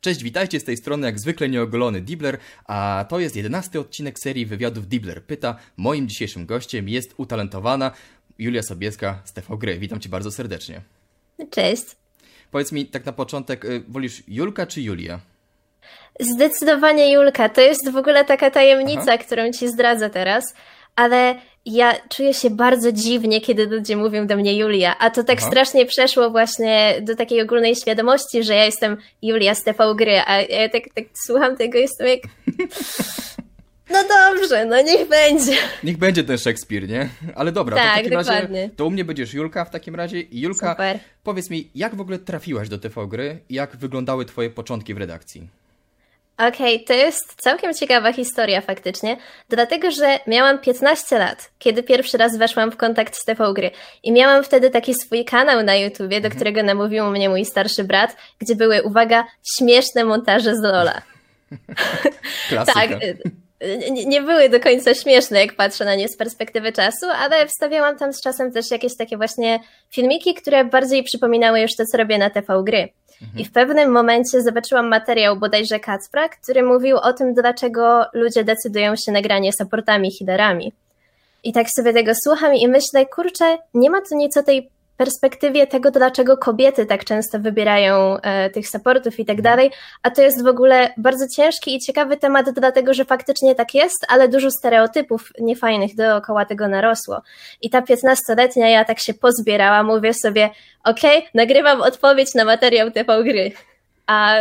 Cześć, 0.00 0.22
witajcie 0.22 0.60
z 0.60 0.64
tej 0.64 0.76
strony 0.76 1.06
jak 1.06 1.18
zwykle 1.18 1.48
nieogolony 1.48 2.00
Dibler, 2.00 2.38
a 2.66 3.04
to 3.08 3.20
jest 3.20 3.36
jedenasty 3.36 3.80
odcinek 3.80 4.18
serii 4.18 4.46
wywiadów 4.46 4.88
Dibler 4.88 5.22
Pyta. 5.22 5.56
Moim 5.76 6.08
dzisiejszym 6.08 6.46
gościem 6.46 6.88
jest 6.88 7.14
utalentowana 7.16 7.90
Julia 8.38 8.62
Sobieska 8.62 9.22
z 9.24 9.32
TV 9.32 9.56
Gry. 9.56 9.78
Witam 9.78 10.00
cię 10.00 10.08
bardzo 10.08 10.30
serdecznie. 10.30 10.80
Cześć. 11.50 11.82
Powiedz 12.50 12.72
mi 12.72 12.86
tak 12.86 13.06
na 13.06 13.12
początek, 13.12 13.64
y, 13.64 13.82
wolisz 13.88 14.22
Julka 14.28 14.66
czy 14.66 14.82
Julia? 14.82 15.20
Zdecydowanie 16.20 17.12
Julka. 17.12 17.48
To 17.48 17.60
jest 17.60 17.90
w 17.90 17.96
ogóle 17.96 18.24
taka 18.24 18.50
tajemnica, 18.50 19.02
Aha. 19.14 19.18
którą 19.18 19.52
ci 19.52 19.68
zdradzę 19.68 20.10
teraz, 20.10 20.44
ale 20.96 21.40
ja 21.68 21.94
czuję 22.08 22.34
się 22.34 22.50
bardzo 22.50 22.92
dziwnie, 22.92 23.40
kiedy 23.40 23.66
ludzie 23.66 23.96
mówią 23.96 24.26
do 24.26 24.36
mnie 24.36 24.58
Julia, 24.58 24.98
a 24.98 25.10
to 25.10 25.24
tak 25.24 25.38
Aha. 25.38 25.48
strasznie 25.48 25.86
przeszło 25.86 26.30
właśnie 26.30 26.94
do 27.02 27.16
takiej 27.16 27.42
ogólnej 27.42 27.76
świadomości, 27.76 28.42
że 28.44 28.54
ja 28.54 28.64
jestem 28.64 28.96
Julia 29.22 29.54
z 29.54 29.64
TV 29.64 29.94
Gry, 29.94 30.20
a 30.26 30.40
ja 30.40 30.68
tak, 30.68 30.82
tak 30.94 31.04
słucham 31.26 31.56
tego 31.56 31.78
jestem 31.78 32.06
jak... 32.08 32.20
No 33.90 33.98
dobrze, 34.08 34.66
no 34.66 34.82
niech 34.82 35.08
będzie. 35.08 35.52
Niech 35.84 35.96
będzie 35.96 36.24
ten 36.24 36.38
Szekspir, 36.38 36.88
nie? 36.88 37.08
Ale 37.34 37.52
dobra, 37.52 37.76
tak, 37.76 37.86
to 37.86 37.92
w 37.92 37.96
takim 37.96 38.18
dokładnie. 38.18 38.60
razie 38.60 38.74
to 38.76 38.86
u 38.86 38.90
mnie 38.90 39.04
będziesz 39.04 39.34
Julka 39.34 39.64
w 39.64 39.70
takim 39.70 39.94
razie. 39.94 40.20
I 40.20 40.40
Julka, 40.40 40.70
Super. 40.70 40.98
powiedz 41.22 41.50
mi, 41.50 41.70
jak 41.74 41.94
w 41.94 42.00
ogóle 42.00 42.18
trafiłaś 42.18 42.68
do 42.68 42.78
TV 42.78 43.06
Gry? 43.06 43.38
Jak 43.50 43.76
wyglądały 43.76 44.24
twoje 44.24 44.50
początki 44.50 44.94
w 44.94 44.98
redakcji? 44.98 45.48
Okej, 46.38 46.74
okay, 46.74 46.86
to 46.86 46.92
jest 46.92 47.34
całkiem 47.42 47.74
ciekawa 47.74 48.12
historia 48.12 48.60
faktycznie, 48.60 49.16
dlatego 49.48 49.90
że 49.90 50.18
miałam 50.26 50.58
15 50.58 51.18
lat, 51.18 51.50
kiedy 51.58 51.82
pierwszy 51.82 52.18
raz 52.18 52.36
weszłam 52.36 52.70
w 52.70 52.76
kontakt 52.76 53.16
z 53.16 53.24
TV 53.24 53.52
Gry 53.52 53.70
i 54.02 54.12
miałam 54.12 54.44
wtedy 54.44 54.70
taki 54.70 54.94
swój 54.94 55.24
kanał 55.24 55.62
na 55.62 55.76
YouTubie, 55.76 56.20
do 56.20 56.26
mhm. 56.26 56.34
którego 56.34 56.62
namówił 56.62 57.04
mnie 57.04 57.28
mój 57.28 57.44
starszy 57.44 57.84
brat, 57.84 58.16
gdzie 58.38 58.54
były, 58.56 58.82
uwaga, 58.82 59.24
śmieszne 59.58 60.04
montaże 60.04 60.56
z 60.56 60.62
Lola. 60.62 61.02
tak, 62.74 62.90
nie 64.06 64.22
były 64.22 64.48
do 64.48 64.60
końca 64.60 64.94
śmieszne, 64.94 65.40
jak 65.40 65.54
patrzę 65.54 65.84
na 65.84 65.94
nie 65.94 66.08
z 66.08 66.16
perspektywy 66.16 66.72
czasu, 66.72 67.06
ale 67.18 67.46
wstawiałam 67.46 67.98
tam 67.98 68.12
z 68.12 68.20
czasem 68.20 68.52
też 68.52 68.70
jakieś 68.70 68.96
takie 68.96 69.16
właśnie 69.16 69.60
filmiki, 69.90 70.34
które 70.34 70.64
bardziej 70.64 71.04
przypominały 71.04 71.60
już 71.60 71.76
to, 71.76 71.84
co 71.84 71.98
robię 71.98 72.18
na 72.18 72.30
TV 72.30 72.62
Gry. 72.64 72.88
I 73.36 73.44
w 73.44 73.52
pewnym 73.52 73.92
momencie 73.92 74.42
zobaczyłam 74.42 74.88
materiał 74.88 75.36
bodajże 75.36 75.80
Kacpra, 75.80 76.28
który 76.28 76.62
mówił 76.62 76.96
o 76.96 77.12
tym, 77.12 77.34
dlaczego 77.34 78.04
ludzie 78.12 78.44
decydują 78.44 78.96
się 78.96 79.12
na 79.12 79.22
granie 79.22 79.52
supportami, 79.52 80.10
healerami. 80.18 80.72
I 81.44 81.52
tak 81.52 81.66
sobie 81.70 81.92
tego 81.92 82.12
słucham 82.24 82.54
i 82.54 82.68
myślę, 82.68 83.06
kurczę, 83.06 83.58
nie 83.74 83.90
ma 83.90 84.00
tu 84.00 84.16
nic 84.16 84.36
o 84.36 84.42
tej 84.42 84.70
perspektywie 84.98 85.66
tego, 85.66 85.90
dlaczego 85.90 86.36
kobiety 86.36 86.86
tak 86.86 87.04
często 87.04 87.38
wybierają 87.38 88.16
e, 88.20 88.50
tych 88.50 88.68
supportów 88.68 89.20
i 89.20 89.24
tak 89.24 89.42
dalej, 89.42 89.70
a 90.02 90.10
to 90.10 90.22
jest 90.22 90.44
w 90.44 90.46
ogóle 90.46 90.92
bardzo 90.96 91.24
ciężki 91.36 91.76
i 91.76 91.80
ciekawy 91.80 92.16
temat, 92.16 92.50
dlatego 92.50 92.94
że 92.94 93.04
faktycznie 93.04 93.54
tak 93.54 93.74
jest, 93.74 94.06
ale 94.08 94.28
dużo 94.28 94.50
stereotypów 94.50 95.32
niefajnych 95.40 95.94
dookoła 95.94 96.44
tego 96.44 96.68
narosło. 96.68 97.22
I 97.62 97.70
ta 97.70 97.80
15-letnia 97.80 98.68
ja 98.68 98.84
tak 98.84 99.00
się 99.00 99.14
pozbierała, 99.14 99.82
mówię 99.82 100.14
sobie, 100.14 100.50
okej, 100.84 101.18
okay, 101.18 101.30
nagrywam 101.34 101.82
odpowiedź 101.82 102.34
na 102.34 102.44
materiał 102.44 102.90
TV 102.90 103.24
gry. 103.24 103.52
A 104.06 104.34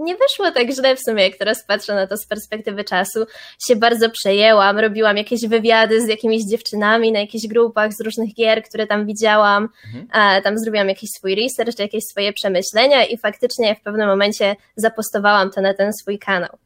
nie 0.00 0.16
wyszło 0.16 0.50
tak 0.50 0.70
źle 0.70 0.96
w 0.96 1.00
sumie, 1.00 1.24
jak 1.24 1.36
teraz 1.36 1.64
patrzę 1.66 1.94
na 1.94 2.06
to 2.06 2.16
z 2.16 2.26
perspektywy 2.26 2.84
czasu. 2.84 3.26
Się 3.66 3.76
bardzo 3.76 4.10
przejęłam, 4.10 4.78
robiłam 4.78 5.16
jakieś 5.16 5.46
wywiady 5.46 6.02
z 6.02 6.08
jakimiś 6.08 6.42
dziewczynami 6.44 7.12
na 7.12 7.20
jakichś 7.20 7.46
grupach 7.46 7.92
z 7.92 8.00
różnych 8.00 8.34
gier, 8.34 8.62
które 8.62 8.86
tam 8.86 9.06
widziałam. 9.06 9.68
Mhm. 9.94 10.42
Tam 10.42 10.58
zrobiłam 10.58 10.88
jakiś 10.88 11.10
swój 11.10 11.34
research, 11.34 11.78
jakieś 11.78 12.04
swoje 12.04 12.32
przemyślenia 12.32 13.04
i 13.04 13.18
faktycznie 13.18 13.74
w 13.74 13.80
pewnym 13.80 14.08
momencie 14.08 14.56
zapostowałam 14.76 15.50
to 15.50 15.60
na 15.60 15.74
ten 15.74 15.92
swój 15.92 16.18
kanał. 16.18 16.58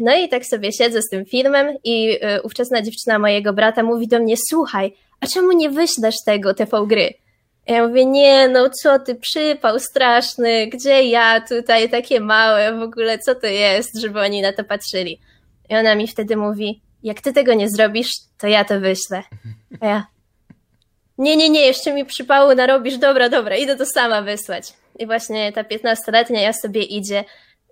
No 0.00 0.16
i 0.16 0.28
tak 0.28 0.46
sobie 0.46 0.72
siedzę 0.72 1.02
z 1.02 1.08
tym 1.08 1.24
filmem 1.24 1.76
i 1.84 2.18
y, 2.36 2.42
ówczesna 2.42 2.82
dziewczyna 2.82 3.18
mojego 3.18 3.52
brata 3.52 3.82
mówi 3.82 4.08
do 4.08 4.18
mnie, 4.18 4.34
słuchaj, 4.48 4.94
a 5.20 5.26
czemu 5.26 5.52
nie 5.52 5.70
wyślesz 5.70 6.14
tego 6.26 6.54
TV 6.54 6.86
gry? 6.86 7.14
Ja 7.70 7.88
mówię, 7.88 8.06
nie, 8.06 8.48
no 8.48 8.70
co 8.70 8.98
ty, 8.98 9.14
przypał 9.14 9.78
straszny, 9.78 10.66
gdzie 10.66 11.02
ja 11.02 11.40
tutaj, 11.40 11.90
takie 11.90 12.20
małe, 12.20 12.78
w 12.78 12.82
ogóle 12.82 13.18
co 13.18 13.34
to 13.34 13.46
jest, 13.46 14.00
żeby 14.00 14.20
oni 14.20 14.42
na 14.42 14.52
to 14.52 14.64
patrzyli. 14.64 15.20
I 15.68 15.76
ona 15.76 15.94
mi 15.94 16.08
wtedy 16.08 16.36
mówi, 16.36 16.80
jak 17.02 17.20
ty 17.20 17.32
tego 17.32 17.54
nie 17.54 17.68
zrobisz, 17.70 18.10
to 18.38 18.46
ja 18.46 18.64
to 18.64 18.80
wyślę. 18.80 19.22
A 19.80 19.86
ja, 19.86 20.06
nie, 21.18 21.36
nie, 21.36 21.48
nie, 21.50 21.60
jeszcze 21.60 21.92
mi 21.92 22.04
przypału 22.04 22.54
narobisz, 22.54 22.98
dobra, 22.98 23.28
dobra, 23.28 23.56
idę 23.56 23.76
to 23.76 23.86
sama 23.86 24.22
wysłać. 24.22 24.72
I 24.98 25.06
właśnie 25.06 25.52
ta 25.52 25.64
piętnastoletnia 25.64 26.40
ja 26.40 26.52
sobie 26.52 26.82
idzie, 26.82 27.24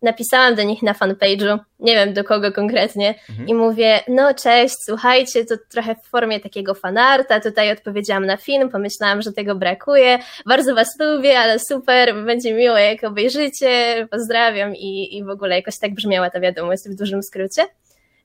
napisałam 0.03 0.55
do 0.55 0.63
nich 0.63 0.83
na 0.83 0.93
fanpage'u, 0.93 1.59
nie 1.81 1.95
wiem 1.95 2.15
do 2.15 2.25
kogo 2.25 2.53
konkretnie, 2.53 3.15
mhm. 3.31 3.49
i 3.49 3.55
mówię, 3.55 4.01
no 4.09 4.35
cześć, 4.35 4.75
słuchajcie, 4.85 5.45
to 5.45 5.55
trochę 5.71 5.95
w 5.95 6.09
formie 6.09 6.41
takiego 6.41 6.75
fanarta, 6.75 7.41
tutaj 7.41 7.73
odpowiedziałam 7.73 8.27
na 8.27 8.37
film, 8.37 8.69
pomyślałam, 8.71 9.23
że 9.23 9.33
tego 9.33 9.55
brakuje, 9.55 10.19
bardzo 10.47 10.75
was 10.75 10.89
lubię, 11.01 11.39
ale 11.39 11.59
super, 11.59 12.15
będzie 12.25 12.55
miło 12.55 12.79
jak 12.79 13.05
obejrzycie, 13.05 14.07
pozdrawiam 14.11 14.77
i, 14.77 15.17
i 15.17 15.25
w 15.25 15.29
ogóle 15.29 15.57
jakoś 15.57 15.79
tak 15.79 15.95
brzmiała 15.95 16.31
ta 16.31 16.41
wiadomość 16.41 16.83
w 16.89 16.95
dużym 16.95 17.23
skrócie. 17.23 17.63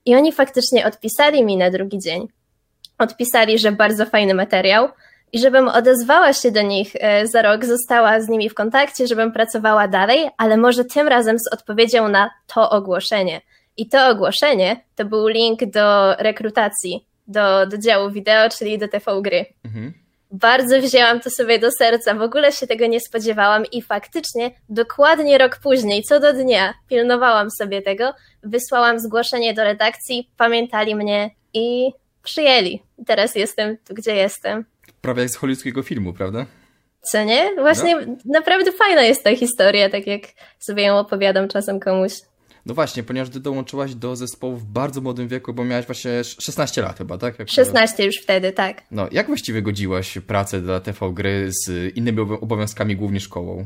I 0.05 0.15
oni 0.15 0.31
faktycznie 0.31 0.85
odpisali 0.85 1.43
mi 1.43 1.57
na 1.57 1.71
drugi 1.71 1.99
dzień. 1.99 2.27
Odpisali, 2.97 3.59
że 3.59 3.71
bardzo 3.71 4.05
fajny 4.05 4.33
materiał, 4.33 4.89
i 5.33 5.39
żebym 5.39 5.67
odezwała 5.67 6.33
się 6.33 6.51
do 6.51 6.61
nich 6.61 6.95
e, 6.95 7.27
za 7.27 7.41
rok, 7.41 7.65
została 7.65 8.21
z 8.21 8.29
nimi 8.29 8.49
w 8.49 8.53
kontakcie, 8.53 9.07
żebym 9.07 9.31
pracowała 9.31 9.87
dalej, 9.87 10.29
ale 10.37 10.57
może 10.57 10.85
tym 10.85 11.07
razem 11.07 11.39
z 11.39 11.53
odpowiedzią 11.53 12.07
na 12.07 12.29
to 12.47 12.69
ogłoszenie. 12.69 13.41
I 13.77 13.89
to 13.89 14.07
ogłoszenie 14.07 14.83
to 14.95 15.05
był 15.05 15.27
link 15.27 15.65
do 15.65 16.15
rekrutacji, 16.15 17.07
do, 17.27 17.67
do 17.67 17.77
działu 17.77 18.11
wideo, 18.11 18.49
czyli 18.49 18.77
do 18.77 18.87
TV 18.87 19.21
gry. 19.21 19.45
Mhm. 19.65 19.93
Bardzo 20.31 20.81
wzięłam 20.81 21.19
to 21.19 21.29
sobie 21.29 21.59
do 21.59 21.71
serca, 21.71 22.13
w 22.13 22.21
ogóle 22.21 22.51
się 22.51 22.67
tego 22.67 22.87
nie 22.87 22.99
spodziewałam 22.99 23.65
i 23.71 23.81
faktycznie 23.81 24.51
dokładnie 24.69 25.37
rok 25.37 25.59
później, 25.63 26.03
co 26.03 26.19
do 26.19 26.33
dnia, 26.33 26.73
pilnowałam 26.89 27.47
sobie 27.51 27.81
tego, 27.81 28.13
wysłałam 28.43 28.99
zgłoszenie 28.99 29.53
do 29.53 29.63
redakcji, 29.63 30.29
pamiętali 30.37 30.95
mnie 30.95 31.29
i 31.53 31.91
przyjęli. 32.23 32.83
Teraz 33.05 33.35
jestem 33.35 33.77
tu, 33.77 33.93
gdzie 33.93 34.15
jestem 34.15 34.65
prawie 35.03 35.21
jak 35.21 35.31
z 35.31 35.35
hollywoodzkiego 35.35 35.83
filmu, 35.83 36.13
prawda? 36.13 36.45
Co 37.11 37.23
nie? 37.23 37.55
Właśnie 37.55 37.95
no. 37.95 38.15
naprawdę 38.25 38.71
fajna 38.71 39.01
jest 39.01 39.23
ta 39.23 39.35
historia, 39.35 39.89
tak 39.89 40.07
jak 40.07 40.21
sobie 40.59 40.83
ją 40.83 40.97
opowiadam 40.97 41.47
czasem 41.47 41.79
komuś. 41.79 42.11
No 42.65 42.73
właśnie, 42.73 43.03
ponieważ 43.03 43.29
ty 43.29 43.39
dołączyłaś 43.39 43.95
do 43.95 44.15
zespołu 44.15 44.55
w 44.55 44.65
bardzo 44.65 45.01
młodym 45.01 45.27
wieku, 45.27 45.53
bo 45.53 45.65
miałaś 45.65 45.85
właśnie 45.85 46.23
16 46.23 46.81
lat 46.81 46.97
chyba, 46.97 47.17
tak? 47.17 47.39
Jak 47.39 47.49
16 47.49 48.05
już 48.05 48.15
wtedy, 48.15 48.51
tak. 48.51 48.81
No, 48.91 49.07
jak 49.11 49.27
właściwie 49.27 49.61
godziłaś 49.61 50.17
pracę 50.27 50.61
dla 50.61 50.79
TV 50.79 51.13
Gry 51.13 51.49
z 51.51 51.95
innymi 51.97 52.19
obowiązkami, 52.19 52.95
głównie 52.95 53.19
szkołą? 53.19 53.65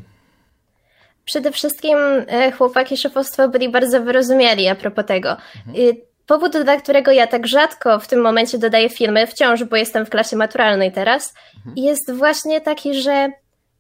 Przede 1.26 1.52
wszystkim 1.52 1.98
e, 2.28 2.52
chłopaki 2.52 2.98
szefostwo 2.98 3.50
byli 3.50 3.70
bardzo 3.70 4.02
wyrozumiali 4.02 4.68
a 4.68 4.76
propos 4.76 5.06
tego. 5.06 5.38
Mhm. 5.68 5.96
Powód, 6.28 6.58
dla 6.58 6.78
którego 6.78 7.12
ja 7.12 7.28
tak 7.28 7.48
rzadko 7.48 8.00
w 8.00 8.08
tym 8.08 8.22
momencie 8.22 8.58
dodaję 8.58 8.90
filmy, 8.90 9.28
wciąż, 9.28 9.64
bo 9.64 9.76
jestem 9.76 10.06
w 10.06 10.10
klasie 10.10 10.36
maturalnej 10.36 10.92
teraz, 10.92 11.34
mhm. 11.58 11.74
jest 11.78 12.12
właśnie 12.12 12.62
taki, 12.62 12.94
że 12.94 13.32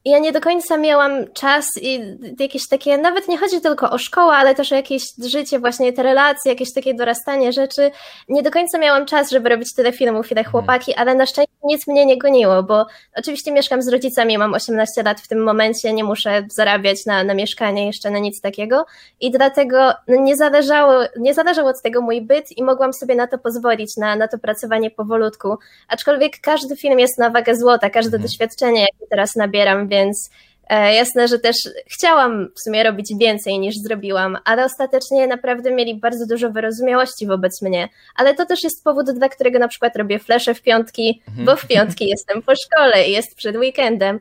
ja 0.05 0.19
nie 0.19 0.31
do 0.31 0.41
końca 0.41 0.77
miałam 0.77 1.11
czas 1.33 1.65
i 1.81 2.17
jakieś 2.39 2.67
takie, 2.67 2.97
nawet 2.97 3.27
nie 3.27 3.37
chodzi 3.37 3.61
tylko 3.61 3.89
o 3.89 3.97
szkołę, 3.97 4.33
ale 4.33 4.55
też 4.55 4.71
o 4.71 4.75
jakieś 4.75 5.03
życie, 5.25 5.59
właśnie 5.59 5.93
te 5.93 6.03
relacje, 6.03 6.51
jakieś 6.51 6.73
takie 6.73 6.93
dorastanie 6.93 7.53
rzeczy. 7.53 7.91
Nie 8.29 8.43
do 8.43 8.51
końca 8.51 8.77
miałam 8.77 9.05
czas, 9.05 9.31
żeby 9.31 9.49
robić 9.49 9.73
tyle 9.75 9.91
filmów, 9.91 10.31
ile 10.31 10.41
mhm. 10.41 10.51
chłopaki, 10.51 10.95
ale 10.95 11.15
na 11.15 11.25
szczęście 11.25 11.53
nic 11.63 11.87
mnie 11.87 12.05
nie 12.05 12.17
goniło, 12.17 12.63
bo 12.63 12.85
oczywiście 13.15 13.51
mieszkam 13.51 13.81
z 13.81 13.87
rodzicami, 13.87 14.37
mam 14.37 14.53
18 14.53 15.03
lat 15.03 15.21
w 15.21 15.27
tym 15.27 15.43
momencie, 15.43 15.93
nie 15.93 16.03
muszę 16.03 16.43
zarabiać 16.51 17.05
na, 17.05 17.23
na 17.23 17.33
mieszkanie, 17.33 17.87
jeszcze 17.87 18.11
na 18.11 18.19
nic 18.19 18.41
takiego 18.41 18.85
i 19.19 19.31
dlatego 19.31 19.93
no, 20.07 20.21
nie, 20.21 20.35
zależało, 20.35 20.93
nie 21.19 21.33
zależał 21.33 21.67
od 21.67 21.81
tego 21.81 22.01
mój 22.01 22.21
byt 22.21 22.57
i 22.57 22.63
mogłam 22.63 22.93
sobie 22.93 23.15
na 23.15 23.27
to 23.27 23.37
pozwolić, 23.37 23.97
na, 23.97 24.15
na 24.15 24.27
to 24.27 24.37
pracowanie 24.37 24.91
powolutku. 24.91 25.57
Aczkolwiek 25.87 26.33
każdy 26.41 26.75
film 26.75 26.99
jest 26.99 27.17
na 27.17 27.29
wagę 27.29 27.55
złota, 27.55 27.89
każde 27.89 28.17
mhm. 28.17 28.23
doświadczenie, 28.23 28.81
jakie 28.81 29.07
teraz 29.09 29.35
nabieram, 29.35 29.86
więc 29.87 30.29
e, 30.69 30.93
jasne, 30.93 31.27
że 31.27 31.39
też 31.39 31.55
chciałam 31.87 32.47
w 32.55 32.61
sumie 32.61 32.83
robić 32.83 33.13
więcej 33.19 33.59
niż 33.59 33.75
zrobiłam, 33.75 34.37
ale 34.45 34.65
ostatecznie 34.65 35.27
naprawdę 35.27 35.71
mieli 35.71 35.95
bardzo 35.95 36.25
dużo 36.25 36.49
wyrozumiałości 36.49 37.27
wobec 37.27 37.61
mnie. 37.61 37.89
Ale 38.15 38.35
to 38.35 38.45
też 38.45 38.63
jest 38.63 38.83
powód, 38.83 39.11
dla 39.11 39.29
którego 39.29 39.59
na 39.59 39.67
przykład 39.67 39.95
robię 39.95 40.19
flesze 40.19 40.53
w 40.53 40.61
piątki, 40.61 41.21
bo 41.45 41.55
w 41.55 41.67
piątki 41.67 42.07
jestem 42.07 42.41
po 42.41 42.53
szkole 42.55 43.07
i 43.07 43.11
jest 43.11 43.35
przed 43.35 43.55
weekendem 43.55 44.19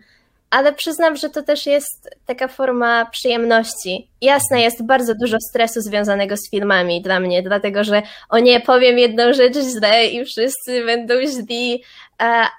ale 0.51 0.73
przyznam, 0.73 1.17
że 1.17 1.31
to 1.31 1.43
też 1.43 1.67
jest 1.67 2.11
taka 2.27 2.49
forma 2.49 3.07
przyjemności. 3.07 4.11
Jasne, 4.21 4.63
jest 4.63 4.87
bardzo 4.87 5.15
dużo 5.15 5.37
stresu 5.51 5.81
związanego 5.81 6.37
z 6.37 6.51
filmami 6.51 7.03
dla 7.03 7.21
mnie, 7.21 7.43
dlatego 7.43 7.85
że 7.85 8.03
o 8.29 8.39
nie, 8.39 8.61
powiem 8.61 8.99
jedną 8.99 9.33
rzecz 9.33 9.57
źle 9.57 10.07
i 10.07 10.25
wszyscy 10.25 10.85
będą 10.85 11.15
źli, 11.21 11.83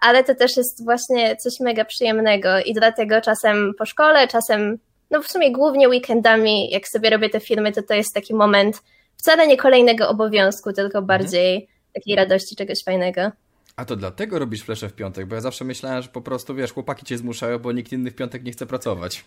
ale 0.02 0.24
to 0.24 0.36
też 0.36 0.58
jest 0.58 0.86
właśnie 0.86 1.36
coś 1.36 1.60
mega 1.60 1.86
przyjemnego 1.86 2.50
i 2.60 2.74
dlatego 2.74 3.22
czasem 3.22 3.74
po 3.78 3.86
szkole, 3.86 4.28
czasem 4.28 4.80
no 5.12 5.22
w 5.22 5.28
sumie 5.28 5.52
głównie 5.52 5.90
weekendami, 5.90 6.70
jak 6.70 6.88
sobie 6.88 7.10
robię 7.10 7.30
te 7.30 7.40
filmy, 7.40 7.72
to 7.72 7.84
to 7.84 7.94
jest 7.94 8.14
taki 8.14 8.34
moment 8.34 8.82
wcale 9.18 9.48
nie 9.48 9.58
kolejnego 9.58 10.10
obowiązku, 10.10 10.74
tylko 10.74 11.02
bardziej 11.02 11.56
mhm. 11.56 11.72
takiej 11.94 12.16
radości, 12.16 12.56
czegoś 12.56 12.84
fajnego. 12.84 13.32
A 13.78 13.86
to 13.86 13.96
dlatego 13.96 14.40
robisz 14.40 14.64
flesze 14.64 14.90
w 14.90 14.94
piątek, 14.94 15.26
bo 15.26 15.36
ja 15.36 15.42
zawsze 15.42 15.66
myślałem, 15.66 16.02
że 16.02 16.10
po 16.10 16.22
prostu, 16.22 16.56
wiesz, 16.56 16.74
chłopaki 16.74 17.06
cię 17.06 17.18
zmuszają, 17.18 17.60
bo 17.60 17.72
nikt 17.72 17.92
inny 17.92 18.12
w 18.12 18.16
piątek 18.16 18.44
nie 18.44 18.52
chce 18.52 18.66
pracować. 18.66 19.26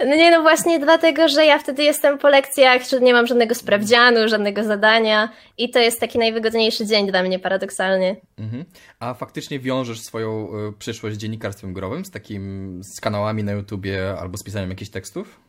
No 0.00 0.16
nie, 0.16 0.30
no 0.30 0.42
właśnie 0.42 0.78
dlatego, 0.78 1.28
że 1.28 1.44
ja 1.44 1.58
wtedy 1.58 1.82
jestem 1.82 2.18
po 2.18 2.28
lekcjach, 2.28 2.88
że 2.88 3.00
nie 3.00 3.12
mam 3.12 3.26
żadnego 3.26 3.54
sprawdzianu, 3.54 4.28
żadnego 4.28 4.64
zadania 4.64 5.28
i 5.58 5.70
to 5.70 5.78
jest 5.78 6.00
taki 6.00 6.18
najwygodniejszy 6.18 6.86
dzień 6.86 7.06
dla 7.06 7.22
mnie 7.22 7.38
paradoksalnie. 7.38 8.16
Mhm. 8.38 8.64
A 9.00 9.14
faktycznie 9.14 9.60
wiążesz 9.60 10.00
swoją 10.00 10.48
y, 10.68 10.72
przyszłość 10.78 11.16
z 11.16 11.18
dziennikarstwem 11.18 11.72
growym, 11.72 12.04
z 12.04 12.10
takim, 12.10 12.80
z 12.96 13.00
kanałami 13.00 13.44
na 13.44 13.52
YouTubie 13.52 14.14
albo 14.20 14.38
z 14.38 14.42
pisaniem 14.42 14.70
jakichś 14.70 14.90
tekstów? 14.90 15.40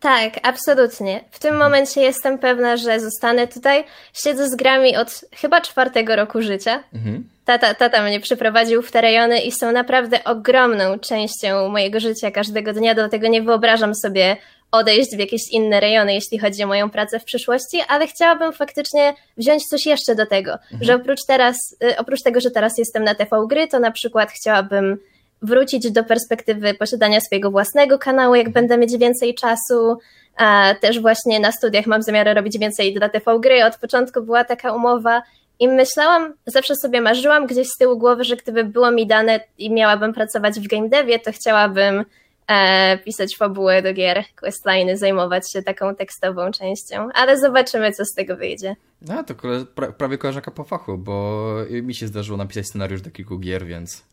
Tak, 0.00 0.40
absolutnie. 0.42 1.24
W 1.30 1.38
tym 1.38 1.52
mhm. 1.52 1.70
momencie 1.70 2.00
jestem 2.00 2.38
pewna, 2.38 2.76
że 2.76 3.00
zostanę 3.00 3.48
tutaj. 3.48 3.84
Siedzę 4.12 4.48
z 4.48 4.56
grami 4.56 4.96
od 4.96 5.24
chyba 5.32 5.60
czwartego 5.60 6.16
roku 6.16 6.42
życia. 6.42 6.84
Mhm. 6.94 7.33
Tata, 7.44 7.74
tata 7.74 8.02
mnie 8.02 8.20
przyprowadził 8.20 8.82
w 8.82 8.90
te 8.90 9.00
rejony 9.00 9.40
i 9.40 9.52
są 9.52 9.72
naprawdę 9.72 10.24
ogromną 10.24 10.98
częścią 10.98 11.68
mojego 11.68 12.00
życia 12.00 12.30
każdego 12.30 12.72
dnia, 12.72 12.94
dlatego 12.94 13.28
nie 13.28 13.42
wyobrażam 13.42 13.94
sobie 13.94 14.36
odejść 14.72 15.16
w 15.16 15.18
jakieś 15.18 15.40
inne 15.50 15.80
rejony, 15.80 16.14
jeśli 16.14 16.38
chodzi 16.38 16.64
o 16.64 16.66
moją 16.66 16.90
pracę 16.90 17.20
w 17.20 17.24
przyszłości, 17.24 17.80
ale 17.88 18.06
chciałabym 18.06 18.52
faktycznie 18.52 19.14
wziąć 19.36 19.64
coś 19.64 19.86
jeszcze 19.86 20.14
do 20.14 20.26
tego, 20.26 20.52
mhm. 20.52 20.84
że 20.84 20.94
oprócz 20.94 21.20
teraz, 21.26 21.56
y, 21.84 21.96
oprócz 21.98 22.22
tego, 22.22 22.40
że 22.40 22.50
teraz 22.50 22.78
jestem 22.78 23.04
na 23.04 23.14
TV 23.14 23.46
Gry, 23.48 23.68
to 23.68 23.78
na 23.78 23.90
przykład 23.90 24.30
chciałabym 24.30 24.98
wrócić 25.42 25.90
do 25.90 26.04
perspektywy 26.04 26.74
posiadania 26.74 27.20
swojego 27.20 27.50
własnego 27.50 27.98
kanału, 27.98 28.34
jak 28.34 28.50
będę 28.50 28.78
mieć 28.78 28.98
więcej 28.98 29.34
czasu. 29.34 29.98
A 30.36 30.74
też 30.80 31.00
właśnie 31.00 31.40
na 31.40 31.52
studiach 31.52 31.86
mam 31.86 32.02
zamiar 32.02 32.34
robić 32.36 32.58
więcej 32.58 32.94
dla 32.94 33.08
TV 33.08 33.40
gry. 33.40 33.64
Od 33.64 33.76
początku 33.76 34.22
była 34.22 34.44
taka 34.44 34.72
umowa 34.72 35.22
i 35.58 35.68
myślałam, 35.68 36.34
zawsze 36.46 36.74
sobie 36.76 37.00
marzyłam 37.00 37.46
gdzieś 37.46 37.68
z 37.68 37.78
tyłu 37.78 37.98
głowy, 37.98 38.24
że 38.24 38.36
gdyby 38.36 38.64
było 38.64 38.90
mi 38.90 39.06
dane 39.06 39.40
i 39.58 39.72
miałabym 39.72 40.12
pracować 40.12 40.60
w 40.60 40.68
game 40.68 40.88
devie, 40.88 41.18
to 41.18 41.32
chciałabym 41.32 42.04
e, 42.46 42.98
pisać 42.98 43.36
fabułę 43.36 43.82
do 43.82 43.92
gier, 43.92 44.24
questliny, 44.40 44.96
zajmować 44.96 45.52
się 45.52 45.62
taką 45.62 45.94
tekstową 45.94 46.50
częścią, 46.50 47.08
ale 47.14 47.38
zobaczymy, 47.40 47.92
co 47.92 48.04
z 48.04 48.14
tego 48.14 48.36
wyjdzie. 48.36 48.76
No, 49.02 49.24
to 49.24 49.34
pra 49.74 49.92
prawie 49.92 50.18
koleżanka 50.18 50.50
po 50.50 50.64
fachu, 50.64 50.98
bo 50.98 51.44
mi 51.70 51.94
się 51.94 52.06
zdarzyło 52.06 52.38
napisać 52.38 52.66
scenariusz 52.66 53.02
do 53.02 53.10
kilku 53.10 53.38
gier, 53.38 53.66
więc... 53.66 54.04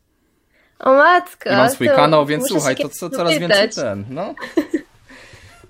O 0.80 0.94
matko! 0.94 1.50
I 1.50 1.54
mam 1.54 1.70
swój 1.70 1.88
kanał, 1.88 2.26
więc 2.26 2.48
słuchaj, 2.48 2.76
to 2.76 2.90
co, 2.90 3.10
coraz 3.10 3.40
więcej 3.40 3.70
ten, 3.70 4.06
no. 4.10 4.36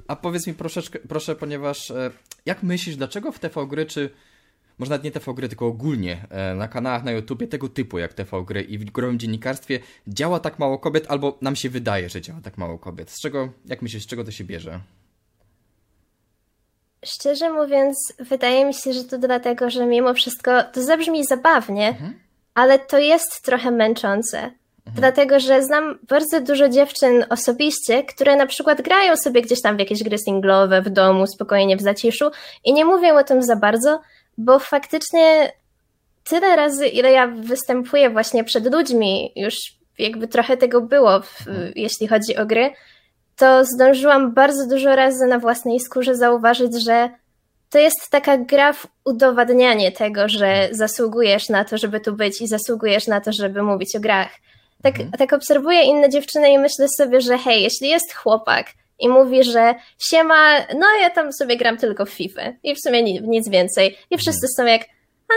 A 0.07 0.15
powiedz 0.15 0.47
mi 0.47 0.53
troszeczkę, 0.53 0.99
proszę, 0.99 1.35
ponieważ 1.35 1.91
e, 1.91 2.11
jak 2.45 2.63
myślisz, 2.63 2.95
dlaczego 2.95 3.31
w 3.31 3.39
TV 3.39 3.67
Gry, 3.67 3.85
czy 3.85 4.09
może 4.79 4.89
nawet 4.89 5.03
nie 5.03 5.11
TV 5.11 5.33
Gry, 5.33 5.49
tylko 5.49 5.67
ogólnie 5.67 6.27
e, 6.29 6.55
na 6.55 6.67
kanałach 6.67 7.03
na 7.03 7.11
YouTubie 7.11 7.47
tego 7.47 7.69
typu 7.69 7.99
jak 7.99 8.13
TV 8.13 8.43
Gry 8.43 8.61
i 8.61 8.77
w 8.77 8.91
growym 8.91 9.19
dziennikarstwie 9.19 9.79
działa 10.07 10.39
tak 10.39 10.59
mało 10.59 10.79
kobiet, 10.79 11.05
albo 11.09 11.37
nam 11.41 11.55
się 11.55 11.69
wydaje, 11.69 12.09
że 12.09 12.21
działa 12.21 12.41
tak 12.41 12.57
mało 12.57 12.79
kobiet. 12.79 13.09
Z 13.09 13.21
czego, 13.21 13.49
jak 13.65 13.81
myślisz, 13.81 14.03
z 14.03 14.07
czego 14.07 14.23
to 14.23 14.31
się 14.31 14.43
bierze? 14.43 14.79
Szczerze 17.05 17.53
mówiąc, 17.53 18.13
wydaje 18.19 18.65
mi 18.65 18.73
się, 18.73 18.93
że 18.93 19.03
to 19.03 19.17
dlatego, 19.17 19.69
że 19.69 19.85
mimo 19.85 20.13
wszystko 20.13 20.63
to 20.63 20.83
zabrzmi 20.83 21.25
zabawnie, 21.25 21.87
mhm. 21.87 22.19
ale 22.53 22.79
to 22.79 22.97
jest 22.99 23.41
trochę 23.43 23.71
męczące. 23.71 24.37
Mhm. 24.37 24.95
Dlatego, 24.95 25.39
że 25.39 25.63
znam 25.63 25.99
bardzo 26.09 26.41
dużo 26.41 26.69
dziewczyn 26.69 27.25
osobiście, 27.29 28.03
które 28.03 28.35
na 28.35 28.45
przykład 28.45 28.81
grają 28.81 29.17
sobie 29.17 29.41
gdzieś 29.41 29.61
tam 29.61 29.75
w 29.75 29.79
jakieś 29.79 30.03
gry 30.03 30.17
singlowe 30.17 30.81
w 30.81 30.89
domu, 30.89 31.27
spokojnie 31.27 31.77
w 31.77 31.81
zaciszu 31.81 32.31
i 32.63 32.73
nie 32.73 32.85
mówią 32.85 33.17
o 33.17 33.23
tym 33.23 33.43
za 33.43 33.55
bardzo, 33.55 34.01
bo 34.37 34.59
faktycznie 34.59 35.51
tyle 36.23 36.55
razy, 36.55 36.87
ile 36.87 37.11
ja 37.11 37.27
występuję 37.27 38.09
właśnie 38.09 38.43
przed 38.43 38.73
ludźmi, 38.73 39.31
już 39.35 39.55
jakby 39.97 40.27
trochę 40.27 40.57
tego 40.57 40.81
było, 40.81 41.21
w, 41.21 41.45
jeśli 41.75 42.07
chodzi 42.07 42.37
o 42.37 42.45
gry, 42.45 42.71
to 43.35 43.65
zdążyłam 43.65 44.33
bardzo 44.33 44.67
dużo 44.67 44.95
razy 44.95 45.25
na 45.25 45.39
własnej 45.39 45.79
skórze 45.79 46.15
zauważyć, 46.15 46.83
że 46.83 47.09
to 47.69 47.79
jest 47.79 48.09
taka 48.09 48.37
gra 48.37 48.73
w 48.73 48.87
udowadnianie 49.05 49.91
tego, 49.91 50.29
że 50.29 50.69
zasługujesz 50.71 51.49
na 51.49 51.65
to, 51.65 51.77
żeby 51.77 51.99
tu 51.99 52.13
być 52.13 52.41
i 52.41 52.47
zasługujesz 52.47 53.07
na 53.07 53.21
to, 53.21 53.31
żeby 53.33 53.63
mówić 53.63 53.95
o 53.95 53.99
grach 53.99 54.29
tak, 54.81 54.93
mhm. 54.93 55.11
tak 55.11 55.33
obserwuję 55.33 55.83
inne 55.83 56.09
dziewczyny 56.09 56.51
i 56.51 56.59
myślę 56.59 56.87
sobie, 56.97 57.21
że 57.21 57.37
hej, 57.37 57.63
jeśli 57.63 57.89
jest 57.89 58.13
chłopak 58.13 58.67
i 59.01 59.09
mówi, 59.09 59.43
że 59.43 59.75
siema, 59.99 60.59
no 60.59 60.87
ja 61.01 61.09
tam 61.09 61.33
sobie 61.33 61.57
gram 61.57 61.77
tylko 61.77 62.05
w 62.05 62.09
FIFA 62.09 62.53
i 62.63 62.75
w 62.75 62.79
sumie 62.79 63.03
nic, 63.03 63.21
nic 63.23 63.49
więcej 63.49 63.97
i 64.09 64.17
wszyscy 64.17 64.47
mhm. 64.47 64.51
są 64.57 64.65
jak 64.65 64.81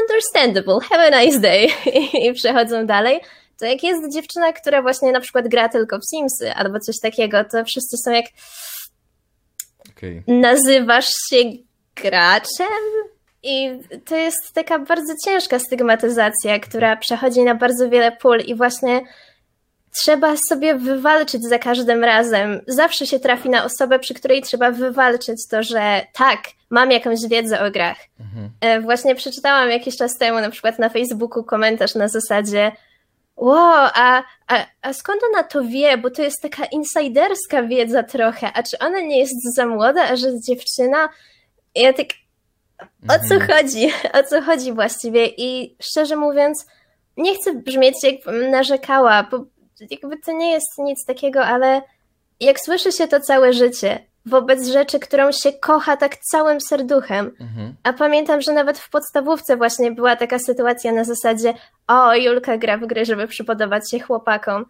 understandable, 0.02 0.80
have 0.88 1.06
a 1.06 1.20
nice 1.20 1.38
day 1.40 1.68
i 2.24 2.32
przechodzą 2.32 2.86
dalej, 2.86 3.20
to 3.58 3.66
jak 3.66 3.82
jest 3.82 4.14
dziewczyna, 4.14 4.52
która 4.52 4.82
właśnie 4.82 5.12
na 5.12 5.20
przykład 5.20 5.48
gra 5.48 5.68
tylko 5.68 5.98
w 5.98 6.02
Simsy 6.14 6.52
albo 6.54 6.78
coś 6.80 6.96
takiego, 7.02 7.44
to 7.44 7.64
wszyscy 7.64 7.96
są 8.04 8.10
jak 8.10 8.24
okay. 9.96 10.22
nazywasz 10.26 11.08
się 11.30 11.36
graczem? 11.96 12.66
I 13.46 13.70
to 14.04 14.16
jest 14.16 14.54
taka 14.54 14.78
bardzo 14.78 15.14
ciężka 15.24 15.58
stygmatyzacja, 15.58 16.58
która 16.58 16.96
przechodzi 16.96 17.42
na 17.42 17.54
bardzo 17.54 17.90
wiele 17.90 18.12
pól 18.12 18.40
i 18.40 18.54
właśnie 18.54 19.00
trzeba 20.02 20.34
sobie 20.48 20.74
wywalczyć 20.74 21.42
za 21.42 21.58
każdym 21.58 22.04
razem. 22.04 22.60
Zawsze 22.66 23.06
się 23.06 23.20
trafi 23.20 23.50
na 23.50 23.64
osobę, 23.64 23.98
przy 23.98 24.14
której 24.14 24.42
trzeba 24.42 24.70
wywalczyć 24.70 25.48
to, 25.50 25.62
że 25.62 26.06
tak, 26.12 26.40
mam 26.70 26.90
jakąś 26.90 27.18
wiedzę 27.28 27.60
o 27.60 27.70
grach. 27.70 27.98
Mhm. 28.20 28.50
E, 28.60 28.80
właśnie 28.80 29.14
przeczytałam 29.14 29.70
jakiś 29.70 29.96
czas 29.96 30.18
temu 30.18 30.40
na 30.40 30.50
przykład 30.50 30.78
na 30.78 30.88
Facebooku 30.88 31.44
komentarz 31.44 31.94
na 31.94 32.08
zasadzie 32.08 32.72
wow, 33.36 33.88
a, 33.94 34.22
a, 34.46 34.66
a 34.82 34.92
skąd 34.92 35.20
ona 35.32 35.42
to 35.42 35.64
wie, 35.64 35.98
bo 35.98 36.10
to 36.10 36.22
jest 36.22 36.42
taka 36.42 36.64
insiderska 36.64 37.62
wiedza 37.62 38.02
trochę, 38.02 38.52
a 38.52 38.62
czy 38.62 38.78
ona 38.78 39.00
nie 39.00 39.18
jest 39.18 39.54
za 39.56 39.66
młoda, 39.66 40.02
a 40.02 40.16
że 40.16 40.26
jest 40.26 40.46
dziewczyna? 40.46 41.08
Ja 41.74 41.92
tak, 41.92 42.06
o 43.08 43.28
co 43.28 43.34
mhm. 43.34 43.50
chodzi? 43.50 43.90
O 44.18 44.22
co 44.22 44.42
chodzi 44.42 44.72
właściwie? 44.72 45.26
I 45.26 45.76
szczerze 45.82 46.16
mówiąc, 46.16 46.66
nie 47.16 47.34
chcę 47.34 47.54
brzmieć 47.54 47.94
jakbym 48.02 48.50
narzekała, 48.50 49.22
bo 49.22 49.44
jakby 49.90 50.16
to 50.16 50.32
nie 50.32 50.52
jest 50.52 50.78
nic 50.78 51.04
takiego, 51.06 51.44
ale 51.44 51.82
jak 52.40 52.60
słyszy 52.60 52.92
się 52.92 53.08
to 53.08 53.20
całe 53.20 53.52
życie 53.52 54.04
wobec 54.26 54.66
rzeczy, 54.66 55.00
którą 55.00 55.32
się 55.32 55.52
kocha 55.52 55.96
tak 55.96 56.16
całym 56.16 56.60
serduchem, 56.60 57.30
mhm. 57.40 57.74
a 57.82 57.92
pamiętam, 57.92 58.40
że 58.40 58.52
nawet 58.52 58.78
w 58.78 58.90
podstawówce 58.90 59.56
właśnie 59.56 59.92
była 59.92 60.16
taka 60.16 60.38
sytuacja 60.38 60.92
na 60.92 61.04
zasadzie 61.04 61.54
o, 61.86 62.14
Julka 62.14 62.58
gra 62.58 62.78
w 62.78 62.86
gry, 62.86 63.04
żeby 63.04 63.26
przypodobać 63.26 63.90
się 63.90 64.00
chłopakom. 64.00 64.64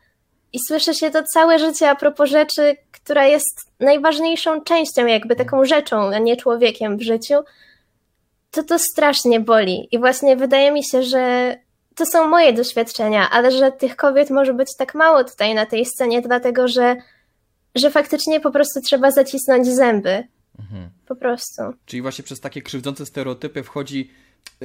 I 0.53 0.59
słyszy 0.69 0.95
się 0.95 1.11
to 1.11 1.23
całe 1.23 1.59
życie 1.59 1.91
a 1.91 1.95
propos 1.95 2.31
rzeczy, 2.31 2.77
która 2.93 3.27
jest 3.27 3.61
najważniejszą 3.81 4.61
częścią, 4.61 5.07
jakby 5.07 5.37
taką 5.37 5.65
rzeczą, 5.65 5.97
a 6.15 6.19
nie 6.19 6.37
człowiekiem 6.37 6.97
w 6.97 7.03
życiu, 7.03 7.35
to 8.51 8.63
to 8.63 8.79
strasznie 8.79 9.41
boli. 9.41 9.89
I 9.93 9.99
właśnie 9.99 10.37
wydaje 10.37 10.73
mi 10.73 10.85
się, 10.85 11.03
że 11.03 11.55
to 11.95 12.07
są 12.07 12.29
moje 12.29 12.53
doświadczenia, 12.53 13.31
ale 13.31 13.51
że 13.51 13.73
tych 13.73 13.97
kobiet 13.97 14.31
może 14.31 14.55
być 14.55 14.69
tak 14.79 14.95
mało 14.95 15.25
tutaj 15.25 15.55
na 15.55 15.67
tej 15.67 15.87
scenie, 15.87 16.23
dlatego 16.23 16.69
że, 16.69 16.97
że 17.75 17.91
faktycznie 17.91 18.41
po 18.41 18.51
prostu 18.51 18.81
trzeba 18.81 19.11
zacisnąć 19.11 19.67
zęby. 19.67 20.29
Mhm. 20.59 20.91
Po 21.07 21.17
prostu. 21.17 21.63
Czyli 21.87 22.03
właśnie 22.03 22.25
przez 22.25 22.41
takie 22.41 22.63
krzywdzące 22.63 23.07
stereotypy 23.07 23.63
wchodzi 23.63 24.11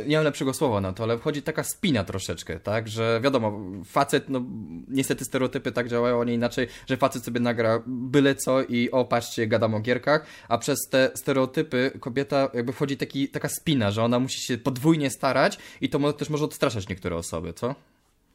nie 0.07 0.15
mam 0.15 0.25
lepszego 0.25 0.53
słowa 0.53 0.81
na 0.81 0.93
to, 0.93 1.03
ale 1.03 1.17
wchodzi 1.17 1.41
taka 1.41 1.63
spina 1.63 2.03
troszeczkę, 2.03 2.59
tak, 2.59 2.87
że 2.87 3.19
wiadomo, 3.23 3.59
facet, 3.85 4.29
no 4.29 4.41
niestety 4.89 5.25
stereotypy 5.25 5.71
tak 5.71 5.87
działają, 5.87 6.21
a 6.21 6.23
nie 6.23 6.33
inaczej, 6.33 6.67
że 6.87 6.97
facet 6.97 7.23
sobie 7.23 7.39
nagra 7.39 7.83
byle 7.85 8.35
co 8.35 8.63
i 8.63 8.91
o, 8.91 9.05
patrzcie, 9.05 9.47
gadam 9.47 9.75
o 9.75 9.79
gierkach, 9.79 10.25
a 10.47 10.57
przez 10.57 10.79
te 10.89 11.11
stereotypy 11.15 11.91
kobieta 11.99 12.49
jakby 12.53 12.73
wchodzi 12.73 12.97
taki, 12.97 13.29
taka 13.29 13.49
spina, 13.49 13.91
że 13.91 14.03
ona 14.03 14.19
musi 14.19 14.41
się 14.41 14.57
podwójnie 14.57 15.09
starać 15.09 15.57
i 15.81 15.89
to 15.89 16.13
też 16.13 16.29
może 16.29 16.45
odstraszać 16.45 16.87
niektóre 16.89 17.15
osoby, 17.15 17.53
co? 17.53 17.75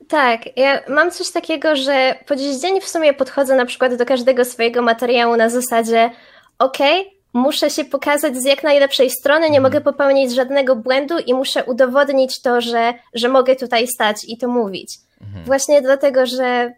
Tak, 0.08 0.56
ja 0.56 0.80
mam 0.88 1.10
coś 1.10 1.30
takiego, 1.30 1.76
że 1.76 2.14
po 2.26 2.36
dziś 2.36 2.56
dzień 2.56 2.80
w 2.80 2.88
sumie 2.88 3.14
podchodzę 3.14 3.56
na 3.56 3.66
przykład 3.66 3.96
do 3.96 4.06
każdego 4.06 4.44
swojego 4.44 4.82
materiału 4.82 5.36
na 5.36 5.48
zasadzie 5.48 6.10
okej, 6.58 7.00
okay, 7.00 7.14
muszę 7.32 7.70
się 7.70 7.84
pokazać 7.84 8.36
z 8.36 8.44
jak 8.44 8.62
najlepszej 8.62 9.10
strony, 9.10 9.50
nie 9.50 9.60
mogę 9.60 9.80
popełnić 9.80 10.34
żadnego 10.34 10.76
błędu 10.76 11.18
i 11.18 11.34
muszę 11.34 11.64
udowodnić 11.64 12.40
to, 12.42 12.60
że, 12.60 12.94
że 13.14 13.28
mogę 13.28 13.56
tutaj 13.56 13.86
stać 13.86 14.16
i 14.28 14.38
to 14.38 14.48
mówić. 14.48 14.98
Mhm. 15.26 15.44
Właśnie 15.44 15.82
dlatego, 15.82 16.26
że 16.26 16.72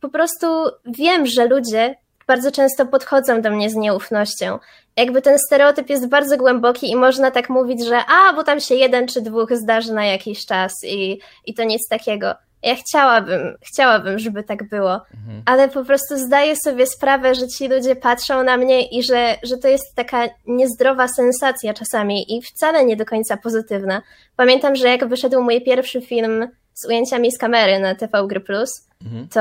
po 0.00 0.08
prostu 0.08 0.46
wiem, 0.86 1.26
że 1.26 1.46
ludzie 1.46 1.94
bardzo 2.26 2.52
często 2.52 2.86
podchodzą 2.86 3.42
do 3.42 3.50
mnie 3.50 3.70
z 3.70 3.74
nieufnością. 3.74 4.58
Jakby 4.96 5.22
ten 5.22 5.38
stereotyp 5.38 5.90
jest 5.90 6.08
bardzo 6.08 6.36
głęboki 6.36 6.90
i 6.90 6.96
można 6.96 7.30
tak 7.30 7.48
mówić, 7.48 7.86
że 7.86 7.96
a, 7.96 8.32
bo 8.32 8.44
tam 8.44 8.60
się 8.60 8.74
jeden 8.74 9.08
czy 9.08 9.22
dwóch 9.22 9.56
zdarzy 9.56 9.92
na 9.92 10.06
jakiś 10.06 10.46
czas 10.46 10.72
i, 10.84 11.20
i 11.46 11.54
to 11.54 11.64
nic 11.64 11.88
takiego. 11.88 12.34
Ja 12.62 12.74
chciałabym, 12.74 13.56
chciałabym, 13.72 14.18
żeby 14.18 14.42
tak 14.42 14.68
było, 14.68 14.92
mhm. 14.94 15.42
ale 15.46 15.68
po 15.68 15.84
prostu 15.84 16.18
zdaję 16.18 16.54
sobie 16.64 16.86
sprawę, 16.86 17.34
że 17.34 17.48
ci 17.48 17.68
ludzie 17.68 17.96
patrzą 17.96 18.42
na 18.42 18.56
mnie 18.56 18.88
i 18.88 19.02
że, 19.02 19.36
że 19.42 19.56
to 19.56 19.68
jest 19.68 19.94
taka 19.94 20.28
niezdrowa 20.46 21.08
sensacja 21.08 21.74
czasami 21.74 22.36
i 22.36 22.42
wcale 22.42 22.84
nie 22.84 22.96
do 22.96 23.04
końca 23.04 23.36
pozytywna. 23.36 24.02
Pamiętam, 24.36 24.76
że 24.76 24.88
jak 24.88 25.08
wyszedł 25.08 25.42
mój 25.42 25.62
pierwszy 25.62 26.00
film 26.00 26.48
z 26.74 26.86
ujęciami 26.86 27.32
z 27.32 27.38
kamery 27.38 27.78
na 27.78 27.94
TV 27.94 28.26
Gry 28.26 28.40
Plus, 28.40 28.70
mhm. 29.04 29.28
to, 29.28 29.40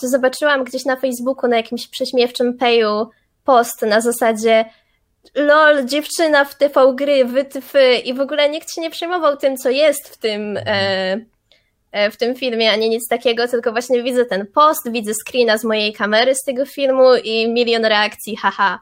to 0.00 0.08
zobaczyłam 0.08 0.64
gdzieś 0.64 0.84
na 0.84 0.96
Facebooku 0.96 1.50
na 1.50 1.56
jakimś 1.56 1.88
prześmiewczym 1.88 2.58
peju 2.58 3.10
post 3.44 3.82
na 3.82 4.00
zasadzie 4.00 4.64
lol, 5.34 5.86
dziewczyna 5.86 6.44
w 6.44 6.54
TV 6.58 6.94
gry, 6.94 7.24
wytwy 7.24 7.94
i 7.94 8.14
w 8.14 8.20
ogóle 8.20 8.50
nikt 8.50 8.74
się 8.74 8.80
nie 8.80 8.90
przejmował 8.90 9.36
tym, 9.36 9.56
co 9.56 9.70
jest 9.70 10.08
w 10.08 10.18
tym, 10.18 10.56
e, 10.56 11.18
e, 11.92 12.10
w 12.10 12.16
tym 12.16 12.34
filmie, 12.34 12.72
a 12.72 12.76
nie 12.76 12.88
nic 12.88 13.08
takiego, 13.08 13.48
tylko 13.48 13.72
właśnie 13.72 14.02
widzę 14.02 14.24
ten 14.24 14.46
post, 14.46 14.90
widzę 14.90 15.12
screena 15.14 15.58
z 15.58 15.64
mojej 15.64 15.92
kamery 15.92 16.34
z 16.34 16.44
tego 16.46 16.66
filmu 16.66 17.14
i 17.24 17.52
milion 17.52 17.84
reakcji, 17.84 18.36
haha. 18.36 18.80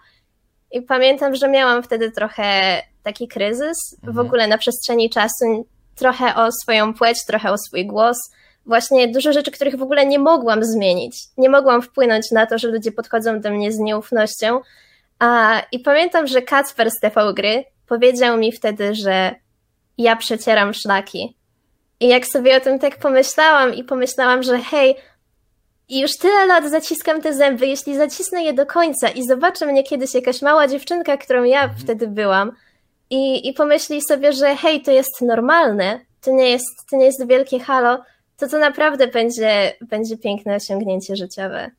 I 0.73 0.83
pamiętam, 0.83 1.35
że 1.35 1.49
miałam 1.49 1.83
wtedy 1.83 2.11
trochę 2.11 2.83
taki 3.03 3.29
kryzys 3.29 3.95
mhm. 3.95 4.15
w 4.15 4.19
ogóle 4.19 4.47
na 4.47 4.59
przestrzeni 4.59 5.11
czasu, 5.11 5.67
trochę 6.01 6.35
o 6.35 6.53
swoją 6.63 6.95
płeć, 6.95 7.25
trochę 7.27 7.53
o 7.53 7.59
swój 7.59 7.87
głos. 7.87 8.17
Właśnie 8.67 9.09
dużo 9.09 9.33
rzeczy, 9.33 9.51
których 9.51 9.77
w 9.77 9.83
ogóle 9.83 10.07
nie 10.07 10.19
mogłam 10.19 10.65
zmienić. 10.65 11.17
Nie 11.37 11.49
mogłam 11.49 11.83
wpłynąć 11.83 12.31
na 12.31 12.47
to, 12.47 12.59
że 12.59 12.69
ludzie 12.69 12.93
podchodzą 12.93 13.41
do 13.41 13.51
mnie 13.51 13.73
z 13.73 13.79
nieufnością, 13.79 14.61
a, 15.21 15.63
I 15.73 15.79
pamiętam, 15.79 16.27
że 16.27 16.43
Kacper 16.43 16.91
z 16.91 17.01
TV 17.01 17.35
Gry 17.35 17.65
powiedział 17.87 18.39
mi 18.39 18.53
wtedy, 18.53 18.95
że 18.95 19.35
ja 19.99 20.17
przecieram 20.17 20.75
szlaki. 20.75 21.37
I 22.01 22.09
jak 22.09 22.27
sobie 22.27 22.57
o 22.57 22.61
tym 22.61 22.79
tak 22.79 22.99
pomyślałam 22.99 23.75
i 23.75 23.85
pomyślałam, 23.85 24.43
że 24.43 24.59
hej, 24.59 24.97
już 25.91 26.17
tyle 26.17 26.47
lat 26.47 26.71
zaciskam 26.71 27.21
te 27.21 27.35
zęby, 27.35 27.67
jeśli 27.67 27.97
zacisnę 27.97 28.43
je 28.43 28.53
do 28.53 28.67
końca 28.67 29.09
i 29.09 29.27
zobaczy 29.27 29.67
mnie 29.67 29.83
kiedyś 29.83 30.15
jakaś 30.15 30.43
mała 30.43 30.69
dziewczynka, 30.69 31.17
którą 31.17 31.45
ja 31.45 31.63
mhm. 31.63 31.81
wtedy 31.81 32.09
byłam 32.09 32.53
i, 33.11 33.49
i 33.49 33.53
pomyśli 33.53 34.03
sobie, 34.03 34.33
że 34.33 34.57
hej, 34.57 34.83
to 34.83 34.91
jest 34.91 35.23
normalne, 35.23 36.01
to 36.21 36.31
nie 36.31 36.51
jest, 36.51 36.67
to 36.91 36.97
nie 36.97 37.05
jest 37.05 37.27
wielkie 37.27 37.61
halo, 37.61 38.03
to 38.37 38.49
to 38.49 38.59
naprawdę 38.59 39.07
będzie, 39.07 39.77
będzie 39.89 40.17
piękne 40.19 40.55
osiągnięcie 40.55 41.17
życiowe. 41.17 41.71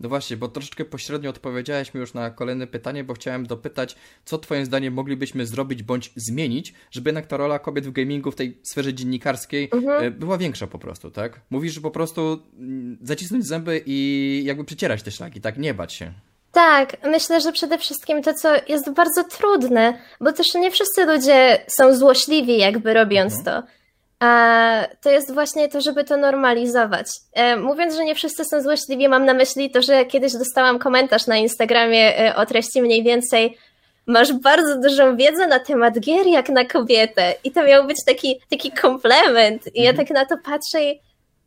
No 0.00 0.08
właśnie, 0.08 0.36
bo 0.36 0.48
troszeczkę 0.48 0.84
pośrednio 0.84 1.30
odpowiedziałeś 1.30 1.94
mi 1.94 2.00
już 2.00 2.14
na 2.14 2.30
kolejne 2.30 2.66
pytanie, 2.66 3.04
bo 3.04 3.14
chciałem 3.14 3.46
dopytać, 3.46 3.96
co 4.24 4.38
twoim 4.38 4.64
zdaniem 4.64 4.94
moglibyśmy 4.94 5.46
zrobić 5.46 5.82
bądź 5.82 6.12
zmienić, 6.16 6.74
żeby 6.90 7.08
jednak 7.08 7.26
ta 7.26 7.36
rola 7.36 7.58
kobiet 7.58 7.86
w 7.86 7.92
gamingu 7.92 8.30
w 8.30 8.34
tej 8.34 8.58
sferze 8.62 8.94
dziennikarskiej 8.94 9.68
mhm. 9.72 10.04
E, 10.04 10.10
była 10.10 10.38
większa 10.38 10.66
po 10.66 10.78
prostu, 10.78 11.10
tak? 11.10 11.40
Mówisz, 11.50 11.72
że 11.72 11.80
po 11.80 11.90
prostu 11.90 12.42
mm, 12.58 12.98
zacisnąć 13.02 13.46
zęby 13.46 13.82
i 13.86 14.42
jakby 14.44 14.64
przecierać 14.64 15.02
te 15.02 15.10
szlaki, 15.10 15.40
tak? 15.40 15.58
Nie 15.58 15.74
bać 15.74 15.92
się. 15.92 16.12
Tak, 16.54 16.96
myślę, 17.04 17.40
że 17.40 17.52
przede 17.52 17.78
wszystkim 17.78 18.22
to, 18.22 18.34
co 18.34 18.48
jest 18.68 18.90
bardzo 18.90 19.24
trudne, 19.24 19.98
bo 20.20 20.32
też 20.32 20.54
nie 20.54 20.70
wszyscy 20.70 21.04
ludzie 21.04 21.58
są 21.66 21.94
złośliwi, 21.94 22.58
jakby 22.58 22.94
robiąc 22.94 23.38
mhm. 23.38 23.44
to. 23.62 23.68
A 24.20 24.86
to 25.02 25.10
jest 25.10 25.34
właśnie 25.34 25.68
to, 25.68 25.80
żeby 25.80 26.04
to 26.04 26.16
normalizować. 26.16 27.06
E, 27.32 27.56
mówiąc, 27.56 27.94
że 27.94 28.04
nie 28.04 28.14
wszyscy 28.14 28.44
są 28.44 28.62
złośliwi, 28.62 29.08
mam 29.08 29.24
na 29.24 29.34
myśli 29.34 29.70
to, 29.70 29.82
że 29.82 30.04
kiedyś 30.04 30.32
dostałam 30.32 30.78
komentarz 30.78 31.26
na 31.26 31.36
Instagramie 31.36 32.18
e, 32.18 32.36
o 32.36 32.46
treści 32.46 32.82
mniej 32.82 33.02
więcej 33.02 33.58
masz 34.06 34.32
bardzo 34.32 34.80
dużą 34.80 35.16
wiedzę 35.16 35.46
na 35.46 35.60
temat 35.60 36.00
gier 36.00 36.26
jak 36.26 36.48
na 36.48 36.64
kobietę. 36.64 37.34
I 37.44 37.50
to 37.50 37.64
miał 37.64 37.86
być 37.86 37.96
taki, 38.06 38.40
taki 38.50 38.72
komplement. 38.72 39.76
I 39.76 39.82
ja 39.82 39.90
mhm. 39.90 40.06
tak 40.06 40.16
na 40.16 40.26
to 40.26 40.42
patrzę 40.44 40.84
i 40.84 41.00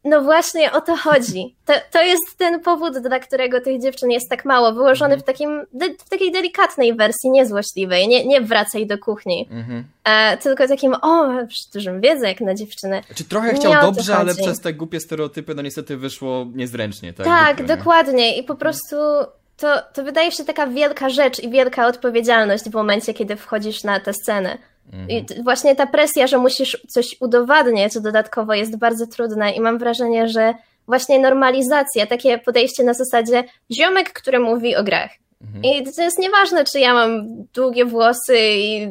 no 0.07 0.21
właśnie 0.21 0.71
o 0.71 0.81
to 0.81 0.95
chodzi. 0.95 1.55
To, 1.65 1.73
to 1.91 2.03
jest 2.03 2.37
ten 2.37 2.59
powód, 2.59 2.97
dla 2.97 3.19
którego 3.19 3.61
tych 3.61 3.81
dziewczyn 3.81 4.11
jest 4.11 4.29
tak 4.29 4.45
mało, 4.45 4.73
wyłożony 4.73 5.13
mhm. 5.13 5.21
w, 5.21 5.23
takim, 5.23 5.65
w 6.05 6.09
takiej 6.09 6.31
delikatnej 6.31 6.95
wersji, 6.95 7.29
niezłośliwej, 7.29 8.07
nie, 8.07 8.25
nie 8.25 8.41
wracaj 8.41 8.87
do 8.87 8.97
kuchni, 8.97 9.47
mhm. 9.51 9.83
e, 10.03 10.37
tylko 10.37 10.67
takim, 10.67 10.93
o, 11.01 11.29
dużym 11.73 12.01
wiedzę 12.01 12.27
jak 12.27 12.41
na 12.41 12.55
dziewczynę. 12.55 13.01
Czy 13.15 13.23
trochę 13.23 13.53
chciał 13.53 13.73
dobrze, 13.81 14.17
ale 14.17 14.35
przez 14.35 14.59
te 14.59 14.73
głupie 14.73 14.99
stereotypy 14.99 15.55
no 15.55 15.61
niestety 15.61 15.97
wyszło 15.97 16.45
niezręcznie. 16.55 17.13
Tak, 17.13 17.25
tak 17.25 17.65
dokładnie 17.65 18.37
i 18.37 18.43
po 18.43 18.55
prostu 18.55 18.95
to, 19.57 19.81
to 19.93 20.03
wydaje 20.03 20.31
się 20.31 20.45
taka 20.45 20.67
wielka 20.67 21.09
rzecz 21.09 21.39
i 21.39 21.49
wielka 21.49 21.87
odpowiedzialność 21.87 22.63
w 22.63 22.73
momencie, 22.73 23.13
kiedy 23.13 23.35
wchodzisz 23.35 23.83
na 23.83 23.99
tę 23.99 24.13
scenę. 24.13 24.57
I 25.09 25.17
mhm. 25.17 25.43
właśnie 25.43 25.75
ta 25.75 25.87
presja, 25.87 26.27
że 26.27 26.37
musisz 26.37 26.77
coś 26.87 27.15
udowadniać 27.19 27.99
dodatkowo 27.99 28.53
jest 28.53 28.77
bardzo 28.77 29.07
trudna 29.07 29.51
i 29.51 29.59
mam 29.59 29.77
wrażenie, 29.77 30.29
że 30.29 30.53
właśnie 30.85 31.19
normalizacja, 31.19 32.05
takie 32.05 32.37
podejście 32.37 32.83
na 32.83 32.93
zasadzie 32.93 33.43
ziomek, 33.71 34.13
który 34.13 34.39
mówi 34.39 34.75
o 34.75 34.83
grach. 34.83 35.11
Mhm. 35.41 35.63
I 35.63 35.93
to 35.95 36.01
jest 36.01 36.19
nieważne, 36.19 36.65
czy 36.65 36.79
ja 36.79 36.93
mam 36.93 37.27
długie 37.53 37.85
włosy 37.85 38.37
i 38.39 38.87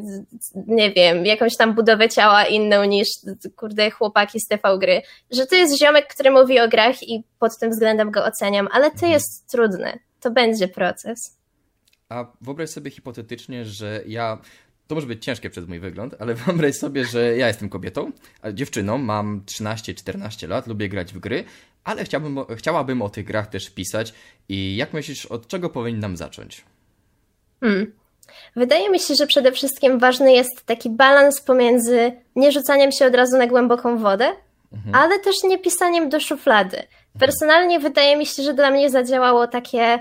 nie 0.66 0.92
wiem, 0.92 1.26
jakąś 1.26 1.56
tam 1.56 1.74
budowę 1.74 2.08
ciała 2.08 2.44
inną 2.44 2.84
niż 2.84 3.08
kurde 3.56 3.90
chłopaki 3.90 4.40
z 4.40 4.48
TV 4.48 4.78
gry. 4.78 5.02
Że 5.30 5.46
to 5.46 5.54
jest 5.54 5.78
ziomek, 5.78 6.14
który 6.14 6.30
mówi 6.30 6.60
o 6.60 6.68
grach 6.68 7.02
i 7.02 7.24
pod 7.38 7.58
tym 7.60 7.70
względem 7.70 8.10
go 8.10 8.24
oceniam, 8.24 8.68
ale 8.72 8.86
to 8.90 8.94
mhm. 8.94 9.12
jest 9.12 9.50
trudne. 9.50 9.98
To 10.20 10.30
będzie 10.30 10.68
proces. 10.68 11.36
A 12.08 12.26
wyobraź 12.40 12.70
sobie 12.70 12.90
hipotetycznie, 12.90 13.64
że 13.64 14.02
ja 14.06 14.38
to 14.86 14.94
może 14.94 15.06
być 15.06 15.24
ciężkie 15.24 15.50
przez 15.50 15.68
mój 15.68 15.80
wygląd, 15.80 16.14
ale 16.18 16.34
wyobraź 16.44 16.74
sobie, 16.74 17.04
że 17.04 17.36
ja 17.36 17.48
jestem 17.48 17.68
kobietą, 17.68 18.12
dziewczyną, 18.52 18.98
mam 18.98 19.40
13-14 19.40 20.48
lat, 20.48 20.66
lubię 20.66 20.88
grać 20.88 21.12
w 21.12 21.18
gry, 21.18 21.44
ale 21.84 22.04
chciałbym, 22.04 22.38
chciałabym 22.56 23.02
o 23.02 23.08
tych 23.08 23.24
grach 23.24 23.46
też 23.46 23.70
pisać. 23.70 24.14
I 24.48 24.76
jak 24.76 24.92
myślisz, 24.92 25.26
od 25.26 25.48
czego 25.48 25.70
powinnam 25.70 26.16
zacząć? 26.16 26.64
Hmm. 27.60 27.92
Wydaje 28.56 28.90
mi 28.90 29.00
się, 29.00 29.14
że 29.14 29.26
przede 29.26 29.52
wszystkim 29.52 29.98
ważny 29.98 30.32
jest 30.32 30.66
taki 30.66 30.90
balans 30.90 31.40
pomiędzy 31.40 32.12
nie 32.36 32.52
rzucaniem 32.52 32.92
się 32.92 33.06
od 33.06 33.14
razu 33.14 33.36
na 33.38 33.46
głęboką 33.46 33.98
wodę, 33.98 34.32
mhm. 34.72 34.94
ale 34.94 35.18
też 35.18 35.34
nie 35.44 35.58
pisaniem 35.58 36.08
do 36.08 36.20
szuflady. 36.20 36.82
Personalnie 37.18 37.80
wydaje 37.80 38.16
mi 38.16 38.26
się, 38.26 38.42
że 38.42 38.54
dla 38.54 38.70
mnie 38.70 38.90
zadziałało 38.90 39.46
takie 39.46 39.98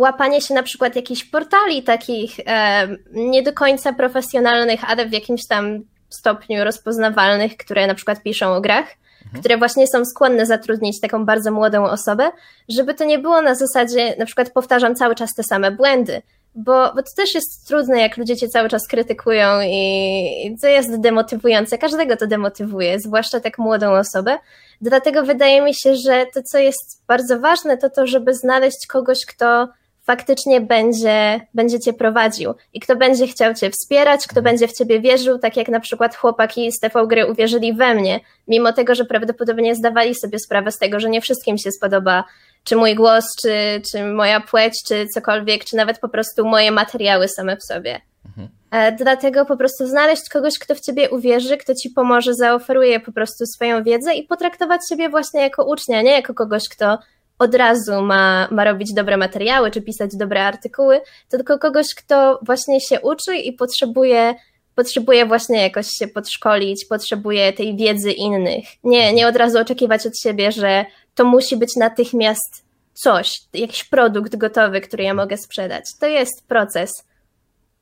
łapanie 0.00 0.40
się 0.40 0.54
na 0.54 0.62
przykład 0.62 0.96
jakichś 0.96 1.24
portali 1.24 1.82
takich 1.82 2.30
e, 2.46 2.88
nie 3.12 3.42
do 3.42 3.52
końca 3.52 3.92
profesjonalnych, 3.92 4.90
ale 4.90 5.06
w 5.06 5.12
jakimś 5.12 5.46
tam 5.46 5.80
stopniu 6.08 6.64
rozpoznawalnych, 6.64 7.56
które 7.56 7.86
na 7.86 7.94
przykład 7.94 8.22
piszą 8.22 8.54
o 8.54 8.60
grach, 8.60 8.86
mhm. 9.24 9.40
które 9.40 9.58
właśnie 9.58 9.86
są 9.86 10.04
skłonne 10.04 10.46
zatrudnić 10.46 11.00
taką 11.00 11.24
bardzo 11.24 11.52
młodą 11.52 11.84
osobę, 11.84 12.30
żeby 12.68 12.94
to 12.94 13.04
nie 13.04 13.18
było 13.18 13.42
na 13.42 13.54
zasadzie, 13.54 14.16
na 14.18 14.26
przykład 14.26 14.50
powtarzam 14.50 14.94
cały 14.94 15.14
czas 15.14 15.34
te 15.36 15.42
same 15.42 15.70
błędy, 15.70 16.22
bo, 16.54 16.92
bo 16.94 17.02
to 17.02 17.10
też 17.16 17.34
jest 17.34 17.68
trudne, 17.68 18.00
jak 18.00 18.16
ludzie 18.16 18.36
cię 18.36 18.48
cały 18.48 18.68
czas 18.68 18.88
krytykują 18.88 19.60
i, 19.60 20.46
i 20.46 20.56
to 20.62 20.68
jest 20.68 21.00
demotywujące. 21.00 21.78
Każdego 21.78 22.16
to 22.16 22.26
demotywuje, 22.26 23.00
zwłaszcza 23.00 23.40
tak 23.40 23.58
młodą 23.58 23.92
osobę. 23.92 24.38
Dlatego 24.80 25.22
wydaje 25.22 25.62
mi 25.62 25.74
się, 25.74 25.96
że 25.96 26.26
to, 26.34 26.40
co 26.42 26.58
jest 26.58 27.02
bardzo 27.06 27.40
ważne, 27.40 27.78
to 27.78 27.90
to, 27.90 28.06
żeby 28.06 28.34
znaleźć 28.34 28.86
kogoś, 28.86 29.26
kto 29.26 29.68
faktycznie 30.10 30.60
będzie, 30.60 31.40
będzie 31.54 31.80
cię 31.80 31.92
prowadził 31.92 32.54
i 32.72 32.80
kto 32.80 32.96
będzie 32.96 33.26
chciał 33.26 33.54
cię 33.54 33.70
wspierać, 33.70 34.26
kto 34.26 34.42
będzie 34.42 34.68
w 34.68 34.72
ciebie 34.72 35.00
wierzył, 35.00 35.38
tak 35.38 35.56
jak 35.56 35.68
na 35.68 35.80
przykład 35.80 36.16
chłopaki 36.16 36.72
z 36.72 36.80
TV 36.80 37.06
Gry 37.06 37.30
uwierzyli 37.30 37.72
we 37.72 37.94
mnie, 37.94 38.20
mimo 38.48 38.72
tego, 38.72 38.94
że 38.94 39.04
prawdopodobnie 39.04 39.74
zdawali 39.74 40.14
sobie 40.14 40.38
sprawę 40.38 40.72
z 40.72 40.78
tego, 40.78 41.00
że 41.00 41.10
nie 41.10 41.20
wszystkim 41.20 41.58
się 41.58 41.72
spodoba 41.72 42.24
czy 42.64 42.76
mój 42.76 42.94
głos, 42.94 43.24
czy, 43.42 43.82
czy 43.92 44.04
moja 44.04 44.40
płeć, 44.40 44.82
czy 44.88 45.06
cokolwiek, 45.14 45.64
czy 45.64 45.76
nawet 45.76 45.98
po 45.98 46.08
prostu 46.08 46.46
moje 46.46 46.70
materiały 46.70 47.28
same 47.28 47.56
w 47.56 47.64
sobie. 47.64 48.00
Mhm. 48.26 48.48
Dlatego 48.96 49.44
po 49.44 49.56
prostu 49.56 49.86
znaleźć 49.86 50.28
kogoś, 50.28 50.58
kto 50.58 50.74
w 50.74 50.80
ciebie 50.80 51.10
uwierzy, 51.10 51.56
kto 51.56 51.74
ci 51.74 51.90
pomoże, 51.90 52.34
zaoferuje 52.34 53.00
po 53.00 53.12
prostu 53.12 53.46
swoją 53.46 53.82
wiedzę 53.82 54.14
i 54.14 54.22
potraktować 54.22 54.80
siebie 54.88 55.08
właśnie 55.08 55.40
jako 55.40 55.64
ucznia, 55.64 56.02
nie 56.02 56.12
jako 56.12 56.34
kogoś, 56.34 56.68
kto 56.68 56.98
od 57.40 57.54
razu 57.54 58.02
ma, 58.02 58.48
ma 58.50 58.64
robić 58.64 58.94
dobre 58.94 59.16
materiały 59.16 59.70
czy 59.70 59.82
pisać 59.82 60.10
dobre 60.16 60.44
artykuły, 60.44 61.00
to 61.28 61.36
tylko 61.36 61.58
kogoś, 61.58 61.94
kto 61.94 62.38
właśnie 62.42 62.80
się 62.80 63.00
uczy 63.00 63.36
i 63.36 63.52
potrzebuje, 63.52 64.34
potrzebuje 64.74 65.26
właśnie 65.26 65.62
jakoś 65.62 65.86
się 65.98 66.08
podszkolić, 66.08 66.84
potrzebuje 66.84 67.52
tej 67.52 67.76
wiedzy 67.76 68.12
innych. 68.12 68.64
Nie, 68.84 69.12
nie 69.12 69.28
od 69.28 69.36
razu 69.36 69.58
oczekiwać 69.58 70.06
od 70.06 70.18
siebie, 70.22 70.52
że 70.52 70.84
to 71.14 71.24
musi 71.24 71.56
być 71.56 71.76
natychmiast 71.76 72.64
coś, 72.94 73.40
jakiś 73.54 73.84
produkt 73.84 74.36
gotowy, 74.36 74.80
który 74.80 75.04
ja 75.04 75.14
mogę 75.14 75.36
sprzedać. 75.36 75.84
To 76.00 76.06
jest 76.06 76.48
proces 76.48 76.90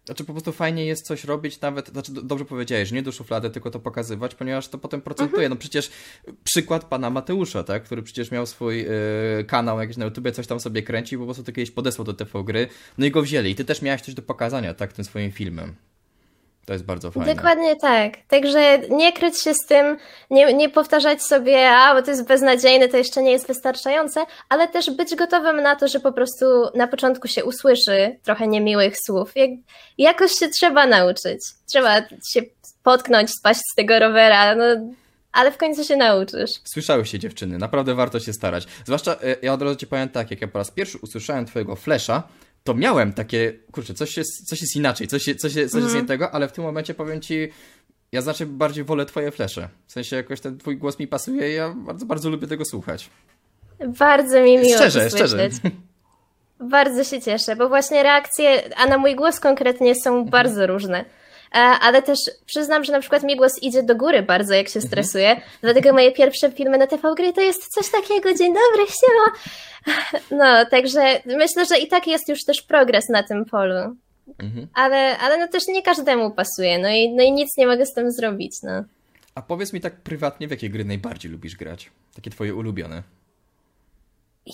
znaczy 0.09 0.25
po 0.25 0.33
prostu 0.33 0.53
fajnie 0.53 0.87
jest 0.87 1.07
coś 1.07 1.25
robić 1.25 1.61
nawet, 1.61 1.89
znaczy 1.89 2.13
dobrze 2.13 2.45
powiedziałeś, 2.45 2.89
że 2.89 2.95
nie 2.95 3.03
do 3.03 3.13
szuflady, 3.13 3.51
tylko 3.51 3.71
to 3.71 3.81
pokazywać, 3.81 4.35
ponieważ 4.35 4.69
to 4.69 4.79
potem 4.79 5.01
procentuje. 5.01 5.47
Mhm. 5.47 5.51
No 5.51 5.57
przecież 5.57 5.91
przykład 6.45 6.85
pana 6.85 7.11
Mateusza, 7.11 7.65
tak, 7.65 7.85
który 7.85 8.03
przecież 8.03 8.31
miał 8.31 8.47
swój 8.47 8.79
yy, 8.79 9.45
kanał 9.47 9.81
jakiś 9.81 9.97
na 9.97 10.05
YouTube, 10.05 10.33
coś 10.33 10.47
tam 10.47 10.61
sobie 10.61 10.83
kręcił, 10.83 11.21
po 11.21 11.25
prostu 11.25 11.45
to 11.45 11.53
kiedyś 11.53 11.71
podesłał 11.71 12.05
do 12.05 12.15
TV 12.15 12.45
gry, 12.45 12.69
no 12.99 13.07
i 13.07 13.11
go 13.11 13.23
wzięli. 13.23 13.51
I 13.51 13.55
ty 13.55 13.65
też 13.65 13.83
miałeś 13.83 14.03
coś 14.03 14.15
do 14.15 14.23
pokazania, 14.23 14.75
tak, 14.75 14.93
tym 14.93 15.05
swoim 15.05 15.33
filmem. 15.33 15.75
To 16.69 16.73
jest 16.73 16.85
bardzo 16.85 17.11
fajne. 17.11 17.35
Dokładnie 17.35 17.77
tak. 17.77 18.13
Także 18.29 18.79
nie 18.79 19.13
kryć 19.13 19.43
się 19.43 19.55
z 19.55 19.67
tym, 19.67 19.97
nie, 20.31 20.55
nie 20.55 20.69
powtarzać 20.69 21.23
sobie, 21.23 21.71
a 21.71 21.95
bo 21.95 22.03
to 22.03 22.11
jest 22.11 22.27
beznadziejne, 22.27 22.89
to 22.89 22.97
jeszcze 22.97 23.23
nie 23.23 23.31
jest 23.31 23.47
wystarczające, 23.47 24.25
ale 24.49 24.69
też 24.69 24.91
być 24.91 25.15
gotowym 25.15 25.63
na 25.63 25.77
to, 25.77 25.89
że 25.89 26.01
po 26.01 26.13
prostu 26.13 26.45
na 26.75 26.89
początku 26.89 27.29
się 27.29 27.45
usłyszy 27.45 28.19
trochę 28.23 28.49
niemiłych 28.49 28.95
słów. 29.07 29.33
Jak, 29.37 29.51
jakoś 29.99 30.33
się 30.33 30.49
trzeba 30.49 30.87
nauczyć. 30.87 31.41
Trzeba 31.67 32.01
się 32.33 32.41
potknąć, 32.83 33.31
spaść 33.31 33.61
z 33.73 33.75
tego 33.75 33.99
rowera, 33.99 34.55
no, 34.55 34.65
ale 35.33 35.53
w 35.53 35.57
końcu 35.57 35.85
się 35.85 35.97
nauczysz. 35.97 36.51
Słyszałyście 36.65 37.19
dziewczyny, 37.19 37.59
naprawdę 37.59 37.95
warto 37.95 38.21
się 38.21 38.33
starać. 38.33 38.67
Zwłaszcza, 38.85 39.13
e, 39.13 39.37
ja 39.43 39.53
od 39.53 39.63
razu 39.63 39.77
ci 39.77 39.87
powiem 39.87 40.09
tak, 40.09 40.31
jak 40.31 40.41
ja 40.41 40.49
po 40.49 40.59
raz 40.59 40.71
pierwszy 40.71 40.99
usłyszałem 41.03 41.47
twojego 41.47 41.77
flesza, 41.77 42.23
to 42.69 42.75
miałem 42.75 43.13
takie, 43.13 43.53
kurczę, 43.73 43.95
coś 43.95 44.17
jest, 44.17 44.49
coś 44.49 44.61
jest 44.61 44.77
inaczej, 44.77 45.09
coś, 45.09 45.25
coś, 45.25 45.35
coś 45.35 45.55
jest 45.55 45.75
Mhm. 45.75 45.95
nie 45.95 46.05
tego, 46.05 46.31
ale 46.35 46.49
w 46.49 46.53
tym 46.53 46.65
momencie 46.65 46.95
powiem 46.95 47.21
ci, 47.21 47.49
ja 48.13 48.21
znacznie 48.21 48.47
bardziej 48.47 48.85
wolę 48.85 49.07
twoje 49.07 49.31
flesze. 49.31 49.69
W 49.87 49.93
sensie 49.93 50.17
jakoś 50.17 50.41
ten 50.41 50.59
twój 50.59 50.77
głos 50.77 50.99
mi 50.99 51.07
pasuje 51.07 51.51
i 51.53 51.55
ja 51.55 51.75
bardzo, 51.77 52.07
bardzo 52.07 52.31
lubię 52.31 52.47
tego 52.47 52.65
słuchać. 52.65 53.11
Bardzo 53.99 54.41
mi 54.41 54.59
miło 54.59 54.77
Szczerze, 54.77 55.11
szczerze. 55.11 55.49
Bardzo 56.61 57.05
się 57.05 57.23
cieszę, 57.23 57.57
bo 57.57 57.69
właśnie 57.69 58.03
reakcje, 58.03 58.77
a 58.77 58.87
na 58.87 58.99
mój 58.99 59.17
głos 59.17 59.41
konkretnie 59.41 59.95
są 60.05 60.11
Mhm. 60.11 60.31
bardzo 60.31 60.67
różne. 60.67 61.05
E, 61.55 61.59
Ale 61.59 62.03
też 62.03 62.19
przyznam, 62.47 62.85
że 62.85 62.93
na 62.93 63.01
przykład 63.01 63.23
mi 63.23 63.37
głos 63.37 63.63
idzie 63.63 63.83
do 63.83 63.97
góry 63.97 64.23
bardzo, 64.23 64.55
jak 64.55 64.69
się 64.69 64.79
Mhm. 64.79 64.89
stresuję. 64.89 65.41
Dlatego 65.61 65.93
moje 65.93 66.13
pierwsze 66.13 66.51
filmy 66.53 66.79
na 66.79 66.87
TV 66.87 67.15
gry 67.17 67.33
to 67.33 67.41
jest 67.41 67.69
coś 67.75 67.89
takiego, 67.91 68.35
dzień 68.35 68.55
dobry, 68.55 68.87
siema. 68.87 69.39
No, 70.31 70.67
także 70.71 71.21
myślę, 71.27 71.67
że 71.67 71.79
i 71.79 71.89
tak 71.89 72.07
jest 72.07 72.29
już 72.29 72.45
też 72.45 72.63
progres 72.63 73.09
na 73.09 73.23
tym 73.23 73.45
polu. 73.45 73.97
Mhm. 74.39 74.67
Ale, 74.75 75.19
ale 75.19 75.39
no 75.39 75.49
też 75.49 75.67
nie 75.69 75.83
każdemu 75.83 76.31
pasuje, 76.31 76.79
no 76.79 76.89
i, 76.89 77.15
no 77.15 77.23
i 77.23 77.33
nic 77.33 77.57
nie 77.57 77.67
mogę 77.67 77.87
z 77.87 77.95
tym 77.95 78.13
zrobić, 78.13 78.53
no. 78.63 78.85
A 79.35 79.43
powiedz 79.43 79.73
mi 79.73 79.81
tak 79.81 79.97
prywatnie, 79.97 80.49
w 80.49 80.51
jakie 80.51 80.71
gry 80.71 80.85
najbardziej 80.85 81.31
lubisz 81.33 81.57
grać? 81.57 81.91
Takie 82.17 82.31
twoje 82.31 82.55
ulubione. 82.55 83.03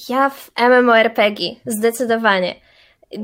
Ja 0.09 0.31
w 0.31 0.51
MMORPG, 0.57 1.41
zdecydowanie. 1.67 2.55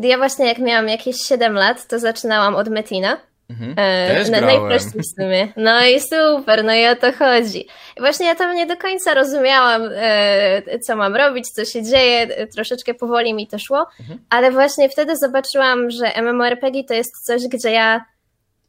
Ja 0.03 0.17
właśnie 0.19 0.47
jak 0.47 0.59
miałam 0.59 0.89
jakieś 0.89 1.17
7 1.29 1.55
lat, 1.55 1.87
to 1.87 1.99
zaczynałam 1.99 2.55
od 2.55 2.69
Metina. 2.69 3.17
Mhm. 3.51 3.75
E, 3.77 4.15
Też 4.15 4.29
na, 4.29 4.41
najprościej 4.41 5.03
w 5.03 5.07
sumie. 5.21 5.49
No 5.57 5.87
i 5.87 6.01
super, 6.01 6.65
no 6.65 6.75
i 6.75 6.87
o 6.87 6.97
to 6.97 7.13
chodzi. 7.13 7.67
Właśnie 7.99 8.27
ja 8.27 8.35
tam 8.35 8.55
nie 8.57 8.67
do 8.67 8.77
końca 8.77 9.15
rozumiałam, 9.15 9.83
e, 9.95 10.79
co 10.79 10.97
mam 10.97 11.17
robić, 11.17 11.49
co 11.49 11.65
się 11.65 11.83
dzieje, 11.83 12.47
troszeczkę 12.47 12.95
powoli 12.95 13.35
mi 13.35 13.47
to 13.47 13.59
szło, 13.59 13.87
Mhm. 14.01 14.19
ale 14.31 14.51
właśnie 14.51 14.89
wtedy 14.89 15.17
zobaczyłam, 15.17 15.91
że 15.91 16.23
MMORPG 16.23 16.85
to 16.89 16.95
jest 16.95 17.25
coś, 17.27 17.43
gdzie 17.49 17.71
ja 17.71 18.05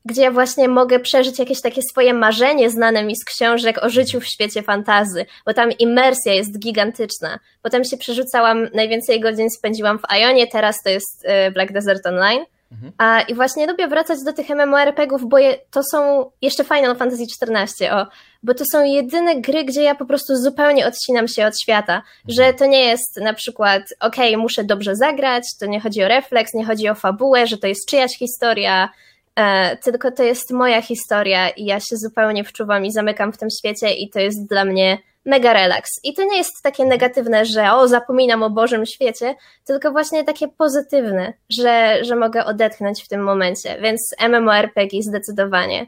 gdzie 0.06 0.22
ja 0.22 0.32
właśnie 0.32 0.68
mogę 0.68 1.00
przeżyć 1.00 1.40
jakieś 1.40 1.62
takie 1.62 1.82
swoje 1.82 2.14
marzenie 2.14 2.70
znane 2.70 3.04
mi 3.04 3.16
z 3.16 3.26
książek 3.26 3.84
o 3.84 3.90
życiu 3.90 4.20
w 4.20 4.26
świecie 4.26 4.62
fantazy, 4.64 5.26
bo 5.46 5.54
tam 5.54 5.72
imersja 5.72 6.34
jest 6.34 6.60
gigantyczna. 6.60 7.40
Potem 7.62 7.84
się 7.84 7.98
przerzucałam, 7.98 8.68
najwięcej 8.74 9.20
godzin 9.20 9.50
spędziłam 9.50 10.00
w 10.00 10.14
Ionie, 10.14 10.48
teraz 10.48 10.84
to 10.84 10.90
jest 10.90 11.24
e, 11.26 11.52
Black 11.52 11.72
Desert 11.72 12.06
Online. 12.06 12.46
Mhm. 12.72 12.92
A, 12.98 13.22
I 13.22 13.34
właśnie 13.36 13.68
lubię 13.68 13.88
wracać 13.88 14.20
do 14.26 14.34
tych 14.34 14.50
MMORPG-ów, 14.50 15.30
bo 15.30 15.38
je, 15.38 15.58
to 15.72 15.82
są 15.92 16.32
jeszcze 16.42 16.64
Final 16.64 16.96
Fantasy 16.96 17.24
XIV, 17.24 17.92
o, 17.92 18.08
bo 18.44 18.54
to 18.54 18.64
są 18.72 18.84
jedyne 18.84 19.42
gry, 19.42 19.64
gdzie 19.64 19.82
ja 19.82 19.96
po 19.96 20.06
prostu 20.06 20.36
zupełnie 20.36 20.88
odcinam 20.88 21.28
się 21.28 21.46
od 21.46 21.62
świata, 21.62 22.02
że 22.28 22.54
to 22.54 22.66
nie 22.66 22.86
jest 22.86 23.20
na 23.22 23.34
przykład, 23.34 23.84
okej, 24.00 24.38
muszę 24.38 24.64
dobrze 24.64 24.96
zagrać, 24.96 25.44
to 25.60 25.66
nie 25.66 25.80
chodzi 25.80 26.04
o 26.04 26.08
refleks, 26.08 26.54
nie 26.54 26.66
chodzi 26.66 26.90
o 26.90 26.96
fabułę, 26.96 27.48
że 27.48 27.58
to 27.58 27.68
jest 27.68 27.90
czyjaś 27.90 28.18
historia, 28.18 28.90
e, 29.36 29.78
tylko 29.78 30.12
to 30.12 30.24
jest 30.24 30.52
moja 30.52 30.82
historia 30.82 31.50
i 31.50 31.66
ja 31.66 31.80
się 31.80 31.98
zupełnie 31.98 32.44
wczuwam 32.44 32.86
i 32.86 32.92
zamykam 32.92 33.34
w 33.34 33.38
tym 33.38 33.50
świecie 33.60 33.94
i 33.94 34.10
to 34.10 34.20
jest 34.20 34.48
dla 34.48 34.66
mnie 34.66 34.98
mega 35.26 35.54
relaks. 35.54 35.90
I 36.04 36.14
to 36.14 36.24
nie 36.24 36.38
jest 36.38 36.64
takie 36.64 36.86
negatywne, 36.86 37.46
że 37.46 37.74
o, 37.74 37.88
zapominam 37.88 38.44
o 38.44 38.50
Bożym 38.50 38.86
świecie, 38.86 39.36
tylko 39.66 39.92
właśnie 39.92 40.24
takie 40.24 40.48
pozytywne, 40.48 41.34
że, 41.50 42.00
że 42.06 42.16
mogę 42.16 42.46
odetchnąć 42.46 43.04
w 43.04 43.08
tym 43.08 43.24
momencie, 43.24 43.82
więc 43.82 44.16
MMORPG 44.20 45.02
zdecydowanie. 45.02 45.88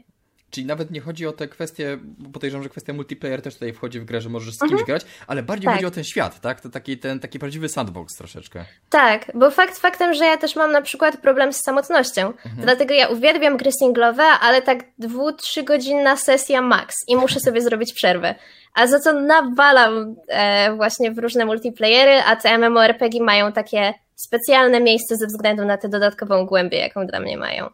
Czyli 0.50 0.66
nawet 0.66 0.90
nie 0.90 1.00
chodzi 1.00 1.26
o 1.26 1.32
te 1.32 1.48
kwestie, 1.48 1.98
bo 2.02 2.30
podejrzewam, 2.30 2.62
że 2.62 2.68
kwestia 2.68 2.92
multiplayer 2.92 3.42
też 3.42 3.54
tutaj 3.54 3.72
wchodzi 3.72 4.00
w 4.00 4.04
grę, 4.04 4.20
że 4.20 4.28
możesz 4.28 4.54
z 4.54 4.58
kimś 4.58 4.82
grać, 4.82 5.02
ale 5.26 5.42
bardziej 5.42 5.64
Tak. 5.64 5.74
chodzi 5.74 5.86
o 5.86 5.90
ten 5.90 6.04
świat, 6.04 6.40
tak? 6.40 6.60
To 6.60 6.68
taki, 6.68 6.98
ten, 6.98 7.20
taki 7.20 7.38
prawdziwy 7.38 7.68
sandbox 7.68 8.16
troszeczkę. 8.16 8.64
Tak, 8.90 9.32
bo 9.34 9.50
fakt 9.50 9.78
faktem, 9.78 10.14
że 10.14 10.24
ja 10.24 10.36
też 10.36 10.56
mam 10.56 10.72
na 10.72 10.82
przykład 10.82 11.16
problem 11.16 11.52
z 11.52 11.60
samotnością. 11.64 12.32
Dlatego 12.56 12.94
ja 12.94 13.08
uwielbiam 13.08 13.56
gry 13.56 13.72
singlowe, 13.72 14.22
ale 14.22 14.62
tak 14.62 14.84
dwu, 14.98 15.32
trzy 15.32 15.62
godzinna 15.62 16.16
sesja 16.16 16.62
max 16.62 16.94
i 17.08 17.16
muszę 17.16 17.40
sobie 17.46 17.60
zrobić 17.60 17.92
przerwę. 17.94 18.34
A 18.74 18.86
za 18.86 19.00
co 19.00 19.12
nawalam 19.12 20.16
e, 20.28 20.74
właśnie 20.76 21.12
w 21.12 21.18
różne 21.18 21.44
multiplayery, 21.44 22.22
a 22.26 22.36
te 22.36 22.58
MMORPG 22.58 23.20
mają 23.20 23.52
takie 23.52 23.94
specjalne 24.14 24.80
miejsce 24.80 25.16
ze 25.16 25.26
względu 25.26 25.64
na 25.64 25.76
tę 25.76 25.88
dodatkową 25.88 26.46
głębię, 26.46 26.78
jaką 26.78 27.06
dla 27.06 27.20
mnie 27.20 27.36
mają. 27.36 27.70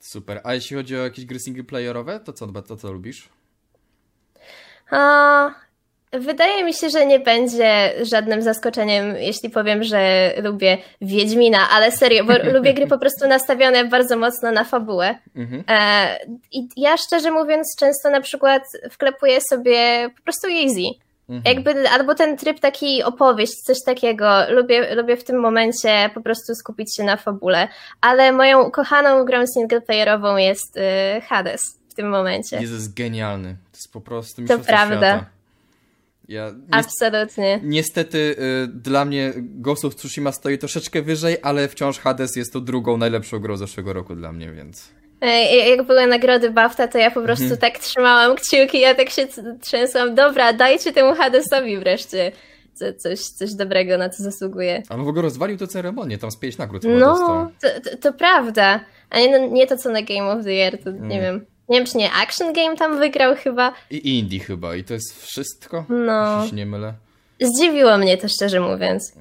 Super. 0.00 0.40
A 0.44 0.54
jeśli 0.54 0.76
chodzi 0.76 0.96
o 0.96 1.04
jakieś 1.04 1.26
gry 1.26 1.38
singleplayerowe, 1.40 2.20
to 2.20 2.32
co, 2.32 2.46
to 2.46 2.76
co 2.76 2.92
lubisz? 2.92 3.28
A, 4.90 5.54
wydaje 6.12 6.64
mi 6.64 6.74
się, 6.74 6.90
że 6.90 7.06
nie 7.06 7.20
będzie 7.20 7.92
żadnym 8.02 8.42
zaskoczeniem, 8.42 9.16
jeśli 9.16 9.50
powiem, 9.50 9.84
że 9.84 10.32
lubię 10.42 10.78
Wiedźmina, 11.00 11.58
ale 11.70 11.92
serio, 11.92 12.24
bo 12.24 12.32
lubię 12.56 12.74
gry 12.74 12.86
po 12.86 12.98
prostu 12.98 13.28
nastawione 13.28 13.84
bardzo 13.84 14.16
mocno 14.16 14.52
na 14.52 14.64
fabułę. 14.64 15.14
Mhm. 15.36 15.64
E, 15.68 16.18
I 16.52 16.68
ja 16.76 16.96
szczerze 16.96 17.30
mówiąc, 17.30 17.76
często 17.78 18.10
na 18.10 18.20
przykład 18.20 18.62
wklepuję 18.90 19.40
sobie 19.40 20.10
po 20.16 20.22
prostu 20.22 20.48
easy. 20.48 21.02
Mhm. 21.28 21.56
Jakby, 21.56 21.88
albo 21.88 22.14
ten 22.14 22.36
tryb 22.36 22.60
taki 22.60 23.02
opowieść, 23.02 23.52
coś 23.52 23.76
takiego. 23.86 24.30
Lubię, 24.50 24.94
lubię 24.94 25.16
w 25.16 25.24
tym 25.24 25.40
momencie 25.40 26.10
po 26.14 26.20
prostu 26.20 26.54
skupić 26.54 26.96
się 26.96 27.04
na 27.04 27.16
fabule. 27.16 27.68
Ale 28.00 28.32
moją 28.32 28.62
ukochaną 28.62 29.24
grą 29.24 29.46
singleplayerową 29.46 30.36
jest 30.36 30.76
y, 30.76 30.80
Hades 31.20 31.62
w 31.88 31.94
tym 31.94 32.08
momencie. 32.08 32.60
Jest 32.60 32.94
genialny. 32.94 33.48
To 33.48 33.76
jest 33.76 33.92
po 33.92 34.00
prostu 34.00 34.42
To 34.42 34.58
prawda. 34.58 34.96
świata. 34.96 35.26
Ja, 36.28 36.52
Absolutnie. 36.70 37.60
niestety 37.62 38.18
y, 38.18 38.66
dla 38.68 39.04
mnie 39.04 39.32
Ghost 39.36 39.84
of 39.84 39.94
Tsushima 39.94 40.32
stoi 40.32 40.58
troszeczkę 40.58 41.02
wyżej, 41.02 41.36
ale 41.42 41.68
wciąż 41.68 41.98
Hades 41.98 42.36
jest 42.36 42.52
to 42.52 42.60
drugą 42.60 42.96
najlepszą 42.96 43.38
grą 43.38 43.56
zeszłego 43.56 43.92
roku 43.92 44.14
dla 44.14 44.32
mnie, 44.32 44.52
więc... 44.52 44.88
Jak 45.68 45.86
były 45.86 46.06
nagrody 46.06 46.50
BAFTA, 46.50 46.88
to 46.88 46.98
ja 46.98 47.10
po 47.10 47.22
prostu 47.22 47.42
Mhm. 47.44 47.60
tak 47.60 47.78
trzymałam 47.78 48.36
kciuki, 48.36 48.80
ja 48.80 48.94
tak 48.94 49.10
się 49.10 49.26
trzęsłam. 49.60 50.14
Dobra, 50.14 50.52
dajcie 50.52 50.92
temu 50.92 51.14
Hadesowi 51.14 51.78
wreszcie 51.78 52.32
co, 52.74 52.84
coś, 52.94 53.20
coś 53.20 53.54
dobrego, 53.54 53.98
na 53.98 54.08
co 54.08 54.22
zasługuje. 54.22 54.82
Ale 54.88 55.02
w 55.02 55.08
ogóle 55.08 55.22
rozwalił 55.22 55.56
tę 55.56 55.66
ceremonię, 55.66 56.18
tam 56.18 56.30
z 56.30 56.36
pięć 56.36 56.58
nagród 56.58 56.82
chyba 56.82 56.94
No, 56.98 57.50
to, 57.62 57.68
to, 57.90 57.96
to 57.96 58.12
prawda. 58.12 58.80
A 59.10 59.18
nie, 59.20 59.38
no, 59.38 59.46
nie 59.48 59.66
to, 59.66 59.76
co 59.76 59.90
na 59.90 60.02
Game 60.02 60.24
of 60.32 60.44
the 60.44 60.52
Year, 60.52 60.78
to 60.84 60.90
Mm. 60.90 61.08
nie 61.08 61.20
wiem. 61.20 61.46
Nie 61.68 61.78
wiem, 61.78 61.86
czy 61.86 61.96
nie 61.96 62.12
Action 62.12 62.52
Game 62.52 62.76
tam 62.76 62.98
wygrał 62.98 63.36
chyba. 63.36 63.72
I 63.90 64.18
Indie 64.18 64.40
chyba, 64.40 64.76
i 64.76 64.84
to 64.84 64.94
jest 64.94 65.26
wszystko? 65.26 65.84
No. 65.88 66.36
Jeśli 66.36 66.50
się 66.50 66.56
nie 66.56 66.66
mylę. 66.66 66.94
Zdziwiło 67.40 67.98
mnie 67.98 68.18
to, 68.18 68.28
szczerze 68.28 68.60
mówiąc. 68.60 69.12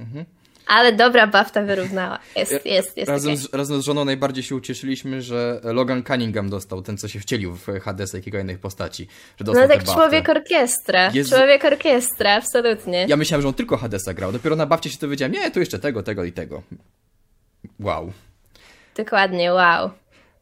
Ale 0.67 0.93
dobra, 0.93 1.27
BAFTA 1.27 1.63
wyrównała. 1.63 2.19
Jest, 2.35 2.65
jest, 2.65 2.97
jest. 2.97 3.09
Razem 3.09 3.33
okej. 3.33 3.43
z, 3.43 3.53
razem 3.53 3.81
z 3.81 3.85
żoną 3.85 4.05
najbardziej 4.05 4.43
się 4.43 4.55
ucieszyliśmy, 4.55 5.21
że 5.21 5.61
Logan 5.63 6.03
Cunningham 6.03 6.49
dostał 6.49 6.81
ten, 6.81 6.97
co 6.97 7.07
się 7.07 7.19
wcielił 7.19 7.55
w 7.55 7.79
Hadesa 7.81 8.19
kilka 8.19 8.39
innych 8.39 8.59
postaci. 8.59 9.07
Że 9.39 9.45
dostał 9.45 9.67
No 9.67 9.73
tak 9.73 9.83
człowiek 9.83 10.29
orkiestra. 10.29 11.11
Jezu. 11.13 11.35
Człowiek 11.35 11.65
orkiestra, 11.65 12.31
absolutnie. 12.31 13.05
Ja 13.09 13.17
myślałem, 13.17 13.41
że 13.41 13.47
on 13.47 13.53
tylko 13.53 13.77
Hadesa 13.77 14.13
grał. 14.13 14.31
Dopiero 14.31 14.55
na 14.55 14.65
bawcie 14.65 14.89
się 14.89 14.97
dowiedziałem, 14.97 15.31
nie, 15.31 15.51
tu 15.51 15.59
jeszcze 15.59 15.79
tego, 15.79 16.03
tego 16.03 16.23
i 16.23 16.31
tego. 16.31 16.61
Wow. 17.79 18.11
Dokładnie, 18.97 19.53
wow. 19.53 19.89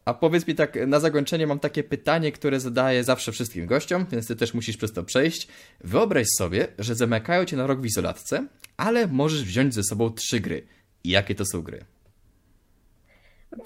A 0.06 0.14
powiedz 0.14 0.48
mi 0.48 0.56
tak, 0.56 0.88
na 0.88 1.00
zakończenie 1.00 1.48
mam 1.48 1.60
takie 1.60 1.84
pytanie, 1.84 2.32
które 2.32 2.60
zadaję 2.60 3.04
zawsze 3.04 3.32
wszystkim 3.32 3.66
gościom, 3.66 4.06
więc 4.12 4.28
ty 4.28 4.36
też 4.36 4.54
musisz 4.54 4.78
przez 4.78 4.94
to 4.94 5.04
przejść. 5.04 5.48
Wyobraź 5.82 6.28
sobie, 6.38 6.68
że 6.80 6.96
zamykają 6.96 7.46
cię 7.46 7.58
na 7.58 7.68
rok 7.68 7.82
w 7.82 7.86
izolatce, 7.86 8.48
ale 8.78 9.08
możesz 9.08 9.44
wziąć 9.44 9.74
ze 9.74 9.84
sobą 9.84 10.10
trzy 10.10 10.40
gry. 10.40 10.68
Jakie 11.04 11.36
to 11.36 11.46
są 11.46 11.62
gry? 11.62 11.86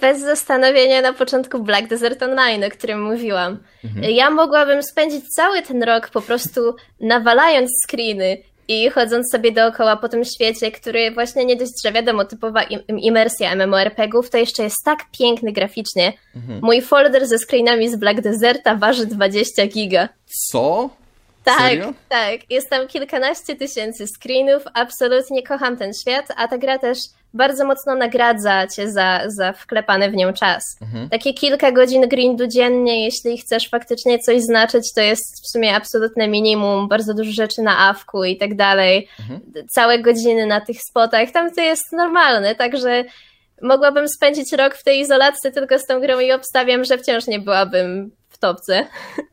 Bez 0.02 0.22
zastanowienia 0.22 1.02
na 1.02 1.14
początku 1.14 1.64
Black 1.64 1.88
Desert 1.88 2.24
Online, 2.24 2.64
o 2.64 2.70
którym 2.70 3.04
mówiłam. 3.04 3.60
Mhm. 3.84 4.14
Ja 4.14 4.30
mogłabym 4.30 4.84
spędzić 4.84 5.26
cały 5.36 5.62
ten 5.62 5.84
rok 5.84 6.10
po 6.10 6.22
prostu 6.22 6.76
nawalając 7.00 7.70
screeny 7.88 8.38
i 8.68 8.90
chodząc 8.90 9.32
sobie 9.32 9.52
dookoła 9.52 9.98
po 9.98 10.10
tym 10.10 10.26
świecie, 10.26 10.72
który 10.72 11.12
właśnie 11.12 11.46
nie 11.46 11.56
dość, 11.56 11.72
że 11.86 11.92
wiadomo, 11.92 12.26
typowa 12.26 12.64
im- 12.64 13.00
imersja 13.00 13.56
MMORPG-ów, 13.56 14.30
to 14.30 14.38
jeszcze 14.38 14.64
jest 14.64 14.76
tak 14.86 15.00
piękny 15.20 15.52
graficznie. 15.52 16.14
Mhm. 16.36 16.60
Mój 16.64 16.82
folder 16.82 17.28
ze 17.28 17.38
screenami 17.38 17.90
z 17.90 17.96
Black 17.96 18.22
Deserta 18.22 18.76
waży 18.76 19.06
20 19.06 19.68
giga. 19.68 20.10
Co? 20.52 20.90
Tak, 21.44 21.60
Serio? 21.60 21.94
tak. 22.10 22.52
Jest 22.52 22.70
tam 22.70 22.88
kilkanaście 22.88 23.56
tysięcy 23.56 24.06
screenów. 24.08 24.64
Absolutnie 24.74 25.44
kocham 25.44 25.78
ten 25.78 25.92
świat, 26.02 26.26
a 26.38 26.48
ta 26.48 26.58
gra 26.58 26.80
też 26.80 26.98
bardzo 27.34 27.66
mocno 27.66 27.96
nagradza 27.96 28.68
cię 28.68 28.92
za, 28.92 29.22
za 29.28 29.54
wklepany 29.54 30.12
w 30.12 30.14
nią 30.14 30.34
czas. 30.34 30.64
Mhm. 30.82 31.10
Takie 31.10 31.34
kilka 31.34 31.72
godzin 31.72 32.08
grindu 32.08 32.48
dziennie, 32.48 33.06
jeśli 33.06 33.38
chcesz 33.38 33.70
faktycznie 33.70 34.20
coś 34.20 34.42
znaczyć, 34.42 34.94
to 34.94 35.02
jest 35.02 35.44
w 35.44 35.52
sumie 35.52 35.76
absolutne 35.76 36.28
minimum, 36.28 36.88
bardzo 36.88 37.14
dużo 37.14 37.32
rzeczy 37.32 37.62
na 37.62 37.80
awku 37.80 38.24
i 38.24 38.38
tak 38.38 38.56
dalej. 38.56 39.08
Mhm. 39.20 39.68
Całe 39.76 40.00
godziny 40.00 40.46
na 40.46 40.62
tych 40.62 40.78
spotach, 40.90 41.32
tam 41.32 41.52
to 41.52 41.62
jest 41.62 41.92
normalne, 41.92 42.56
także 42.56 43.04
mogłabym 43.62 44.08
spędzić 44.08 44.54
rok 44.54 44.76
w 44.76 44.84
tej 44.84 45.00
izolacji 45.00 45.52
tylko 45.52 45.80
z 45.80 45.86
tą 45.86 46.00
grą 46.00 46.20
i 46.20 46.32
obstawiam, 46.32 46.84
że 46.84 46.98
wciąż 46.98 47.28
nie 47.28 47.40
byłabym 47.40 48.12
w 48.30 48.38
topce, 48.38 48.88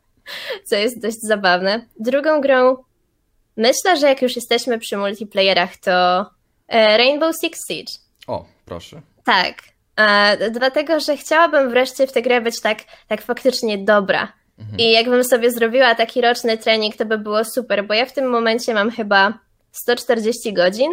co 0.69 0.77
jest 0.77 1.03
dość 1.03 1.21
zabawne. 1.21 1.87
Drugą 1.99 2.41
grą, 2.41 2.77
myślę, 3.57 3.97
że 4.01 4.07
jak 4.07 4.23
już 4.23 4.37
jesteśmy 4.37 4.79
przy 4.79 4.97
multiplayerach, 4.97 5.77
to 5.77 6.27
Rainbow 6.71 7.35
Six 7.45 7.59
Siege. 7.69 7.93
O, 8.27 8.45
proszę. 8.65 9.01
Tak, 9.25 9.55
e, 9.97 10.51
dlatego, 10.51 11.01
że 11.01 11.17
chciałabym 11.17 11.71
wreszcie 11.71 12.07
w 12.07 12.13
tę 12.13 12.23
grę 12.23 12.41
być 12.41 12.61
tak, 12.61 12.79
tak 13.09 13.23
faktycznie 13.23 13.79
dobra. 13.79 14.33
Mhm. 14.59 14.79
I 14.79 14.93
jakbym 14.93 15.25
sobie 15.25 15.51
zrobiła 15.51 15.95
taki 15.95 16.21
roczny 16.21 16.59
trening, 16.59 16.97
to 16.97 17.05
by 17.05 17.19
było 17.19 17.45
super, 17.45 17.87
bo 17.87 17.95
ja 17.95 18.07
w 18.07 18.13
tym 18.13 18.31
momencie 18.31 18.75
mam 18.75 18.91
chyba 18.91 19.39
140 19.73 20.53
godzin 20.53 20.91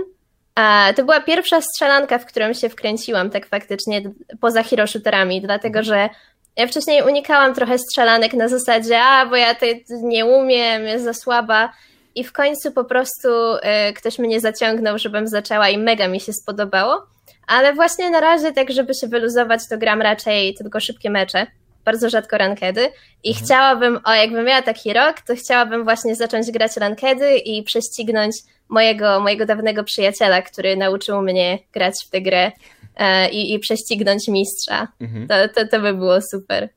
to 0.96 1.04
była 1.04 1.22
pierwsza 1.22 1.62
strzelanka, 1.62 2.20
w 2.20 2.26
którą 2.26 2.54
się 2.54 2.70
wkręciłam, 2.70 3.30
tak 3.30 3.48
faktycznie, 3.48 4.02
poza 4.40 4.64
hero 4.64 4.88
shooterami, 4.88 5.42
dlatego 5.42 5.84
że 5.84 6.10
ja 6.56 6.68
wcześniej 6.68 7.04
unikałam 7.04 7.54
trochę 7.54 7.78
strzelanek 7.78 8.34
na 8.34 8.48
zasadzie, 8.48 9.02
a 9.02 9.26
bo 9.26 9.36
ja 9.36 9.56
to 9.56 9.66
nie 9.90 10.26
umiem, 10.26 10.84
jest 10.84 11.06
za 11.06 11.14
słaba. 11.14 11.74
I 12.18 12.24
w 12.24 12.34
końcu 12.34 12.72
po 12.72 12.84
prostu 12.84 13.28
y, 13.30 13.94
ktoś 13.94 14.20
mnie 14.20 14.40
zaciągnął, 14.40 14.98
żebym 14.98 15.28
zaczęła 15.28 15.70
i 15.70 15.78
mega 15.78 16.08
mi 16.08 16.20
się 16.20 16.34
spodobało. 16.34 17.08
Ale 17.48 17.74
właśnie 17.74 18.10
na 18.10 18.20
razie, 18.20 18.52
tak 18.52 18.72
żeby 18.72 18.94
się 18.94 19.08
wyluzować, 19.08 19.62
to 19.70 19.78
gram 19.78 20.02
raczej 20.02 20.54
tylko 20.54 20.80
szybkie 20.80 21.10
mecze, 21.10 21.48
bardzo 21.86 22.10
rzadko 22.10 22.38
rankedy. 22.38 22.90
I 23.24 23.30
mhm. 23.30 23.46
chciałabym, 23.46 24.00
o 24.04 24.14
jakbym 24.14 24.46
miała 24.46 24.62
taki 24.62 24.94
rok, 24.94 25.22
to 25.22 25.36
chciałabym 25.36 25.84
właśnie 25.84 26.16
zacząć 26.16 26.52
grać 26.52 26.78
rankedy 26.78 27.38
i 27.38 27.64
prześcignąć 27.64 28.36
mojego, 28.70 29.20
mojego 29.20 29.46
dawnego 29.46 29.84
przyjaciela, 29.84 30.42
który 30.42 30.78
nauczył 30.78 31.22
mnie 31.22 31.60
grać 31.74 31.94
w 32.08 32.10
tę 32.10 32.22
grę 32.22 32.52
e, 32.96 33.30
i, 33.30 33.54
i 33.54 33.60
prześcignąć 33.60 34.28
mistrza. 34.28 34.88
Mhm. 35.02 35.28
To, 35.28 35.36
to, 35.56 35.68
to 35.68 35.80
by 35.80 35.94
było 35.94 36.22
super. 36.22 36.70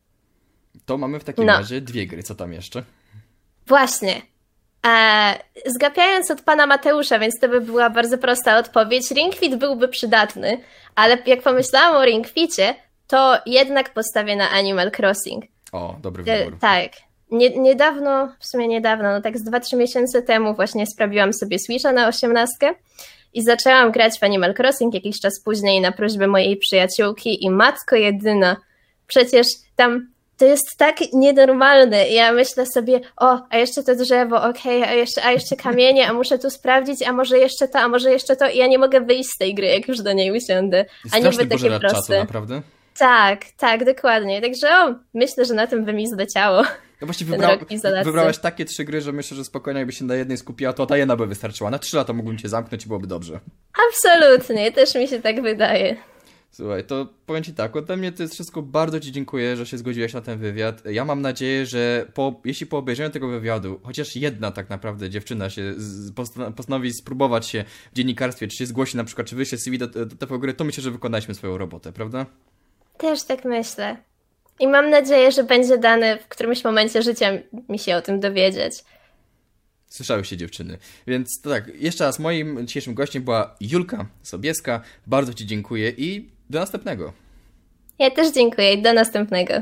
To 0.87 0.99
mamy 0.99 1.21
w 1.21 1.25
takim 1.25 1.47
no. 1.47 1.53
razie 1.53 1.81
dwie 1.81 2.07
gry. 2.07 2.23
Co 2.23 2.35
tam 2.35 2.53
jeszcze? 2.53 2.83
Właśnie. 3.67 4.30
E, 4.87 5.35
zgapiając 5.67 6.31
od 6.31 6.43
pana 6.43 6.67
Mateusza, 6.67 7.19
więc 7.19 7.39
to 7.41 7.49
by 7.49 7.61
była 7.61 7.91
bardzo 7.91 8.19
prosta 8.19 8.59
odpowiedź. 8.59 9.11
Ring 9.11 9.35
Fit 9.35 9.57
byłby 9.57 9.89
przydatny, 9.89 10.61
ale 10.95 11.19
jak 11.27 11.43
pomyślałam 11.43 11.97
o 11.97 12.05
Ring 12.05 12.29
Ficie, 12.29 12.75
to 13.07 13.39
jednak 13.47 13.93
postawię 13.93 14.37
na 14.37 14.51
Animal 14.51 14.91
Crossing. 14.99 15.45
O, 15.73 15.97
dobry 16.03 16.23
wybór. 16.23 16.55
E, 16.55 16.59
tak. 16.61 16.93
Nie, 17.31 17.51
niedawno, 17.51 18.29
w 18.41 18.47
sumie 18.47 18.69
niedawno, 18.69 19.13
no 19.13 19.21
tak 19.21 19.39
z 19.39 19.51
2-3 19.51 19.77
miesiące 19.77 20.23
temu 20.23 20.55
właśnie 20.55 20.87
sprawiłam 20.87 21.33
sobie 21.33 21.59
Switcha 21.59 21.93
na 21.93 22.09
osiemnastkę 22.09 22.75
i 23.35 23.43
zaczęłam 23.43 23.93
grać 23.93 24.19
w 24.21 24.23
Animal 24.23 24.55
Crossing 24.59 24.95
jakiś 24.95 25.21
czas 25.21 25.43
później 25.45 25.81
na 25.81 25.93
prośbę 25.93 26.27
mojej 26.27 26.57
przyjaciółki 26.57 27.45
i 27.45 27.51
matko 27.51 27.97
jedyna, 27.97 28.57
przecież 29.07 29.47
tam 29.77 30.09
to 30.41 30.47
jest 30.47 30.77
tak 30.77 30.97
nienormalne. 31.13 32.09
Ja 32.09 32.33
myślę 32.33 32.67
sobie, 32.67 33.01
o, 33.17 33.39
a 33.51 33.57
jeszcze 33.57 33.83
to 33.83 33.95
drzewo, 33.95 34.43
okej, 34.43 34.83
okay, 34.83 34.91
a, 34.91 34.95
jeszcze, 34.95 35.25
a 35.25 35.33
jeszcze 35.33 35.57
kamienie, 35.57 36.09
a 36.09 36.13
muszę 36.13 36.39
tu 36.39 36.51
sprawdzić, 36.51 37.03
a 37.03 37.13
może 37.13 37.39
jeszcze 37.39 37.69
to, 37.69 37.79
a 37.79 37.89
może 37.89 38.11
jeszcze 38.11 38.37
to 38.37 38.49
i 38.49 38.57
ja 38.57 38.67
nie 38.67 38.79
mogę 38.79 39.01
wyjść 39.01 39.31
z 39.35 39.39
tej 39.39 39.55
gry, 39.55 39.67
jak 39.67 39.89
już 39.89 39.99
do 39.99 40.13
niej 40.13 40.37
usiądę. 40.37 40.85
A 41.13 41.19
niby 41.19 41.47
takie 41.47 41.71
proste. 41.79 41.89
Czasu, 41.89 42.13
naprawdę? 42.13 42.63
Tak, 42.99 43.45
tak, 43.59 43.85
dokładnie. 43.85 44.41
Także 44.41 44.69
o, 44.69 44.95
myślę, 45.15 45.45
że 45.45 45.55
na 45.55 45.67
tym 45.67 45.85
by 45.85 45.93
mi 45.93 46.09
zleciało. 46.09 46.63
No 47.01 47.07
właśnie 47.07 47.27
wybra 47.27 47.59
wybrałaś 48.05 48.39
takie 48.39 48.65
trzy 48.65 48.85
gry, 48.85 49.01
że 49.01 49.13
myślę, 49.13 49.37
że 49.37 49.45
spokojnie 49.45 49.79
jakby 49.79 49.93
się 49.93 50.05
na 50.05 50.15
jednej 50.15 50.39
skupiła, 50.39 50.73
to 50.73 50.87
ta 50.87 50.97
jedna 50.97 51.17
by 51.17 51.27
wystarczyła. 51.27 51.71
Na 51.71 51.79
trzy 51.79 51.97
lata 51.97 52.13
mógłbym 52.13 52.39
cię 52.39 52.49
zamknąć 52.49 52.85
i 52.85 52.87
byłoby 52.87 53.07
dobrze. 53.07 53.41
Absolutnie, 53.89 54.73
też 54.73 54.95
mi 54.95 55.09
się 55.09 55.23
tak 55.23 55.43
wydaje. 55.43 55.97
Słuchaj, 56.53 56.85
to 56.85 57.09
powiem 57.27 57.45
Ci 57.45 57.55
tak, 57.55 57.77
ode 57.77 57.97
mnie 57.97 58.13
to 58.13 58.23
jest 58.23 58.35
wszystko, 58.35 58.63
bardzo 58.63 59.01
Ci 59.01 59.13
dziękuję, 59.13 59.57
że 59.57 59.67
się 59.67 59.79
zgodziłeś 59.79 60.13
na 60.13 60.21
ten 60.21 60.39
wywiad. 60.39 60.83
Ja 60.85 61.05
mam 61.05 61.23
nadzieję, 61.23 61.67
że 61.67 62.07
po, 62.15 62.41
jeśli 62.45 62.67
po 62.67 62.79
obejrzeniu 62.79 63.11
tego 63.11 63.29
wywiadu, 63.29 63.81
chociaż 63.83 64.17
jedna 64.17 64.51
tak 64.51 64.71
naprawdę 64.71 65.11
dziewczyna 65.11 65.51
się 65.51 65.75
z, 65.77 66.13
postanowi 66.57 66.93
spróbować 66.93 67.47
się 67.47 67.65
w 67.93 67.97
dziennikarstwie, 67.97 68.49
czy 68.49 68.57
się 68.57 68.67
zgłosi 68.67 68.97
na 68.97 69.05
przykład, 69.05 69.27
czy 69.27 69.37
wyjście 69.37 69.59
CV 69.59 69.79
do, 69.79 69.87
do, 69.87 70.07
do 70.07 70.39
gry, 70.39 70.55
to 70.55 70.65
myślę, 70.65 70.83
że 70.83 70.91
wykonaliśmy 70.91 71.35
swoją 71.35 71.59
robotę, 71.59 71.93
prawda? 71.93 72.27
Też 72.99 73.23
tak 73.23 73.45
myślę. 73.45 73.97
I 74.61 74.69
mam 74.69 74.91
nadzieję, 74.91 75.33
że 75.33 75.45
będzie 75.45 75.79
dane 75.79 76.19
w 76.19 76.29
którymś 76.29 76.65
momencie 76.65 77.03
życia 77.03 77.31
mi 77.69 77.79
się 77.79 77.97
o 77.97 78.03
tym 78.03 78.21
dowiedzieć. 78.21 78.85
Słyszały 79.87 80.25
się 80.25 80.37
dziewczyny. 80.37 80.79
Więc 81.07 81.41
to 81.43 81.51
tak, 81.51 81.75
jeszcze 81.75 82.05
raz 82.05 82.19
moim 82.19 82.67
dzisiejszym 82.67 82.95
gościem 82.95 83.23
była 83.23 83.57
Julka 83.61 84.07
Sobieska. 84.23 84.81
Bardzo 85.07 85.35
Ci 85.35 85.47
dziękuję 85.47 85.93
i 85.97 86.40
do 86.51 86.59
następnego. 86.61 87.13
Ja 87.99 88.11
też 88.11 88.33
dziękuję 88.33 88.73
i 88.73 88.83
do 88.83 88.93
następnego. 88.93 89.55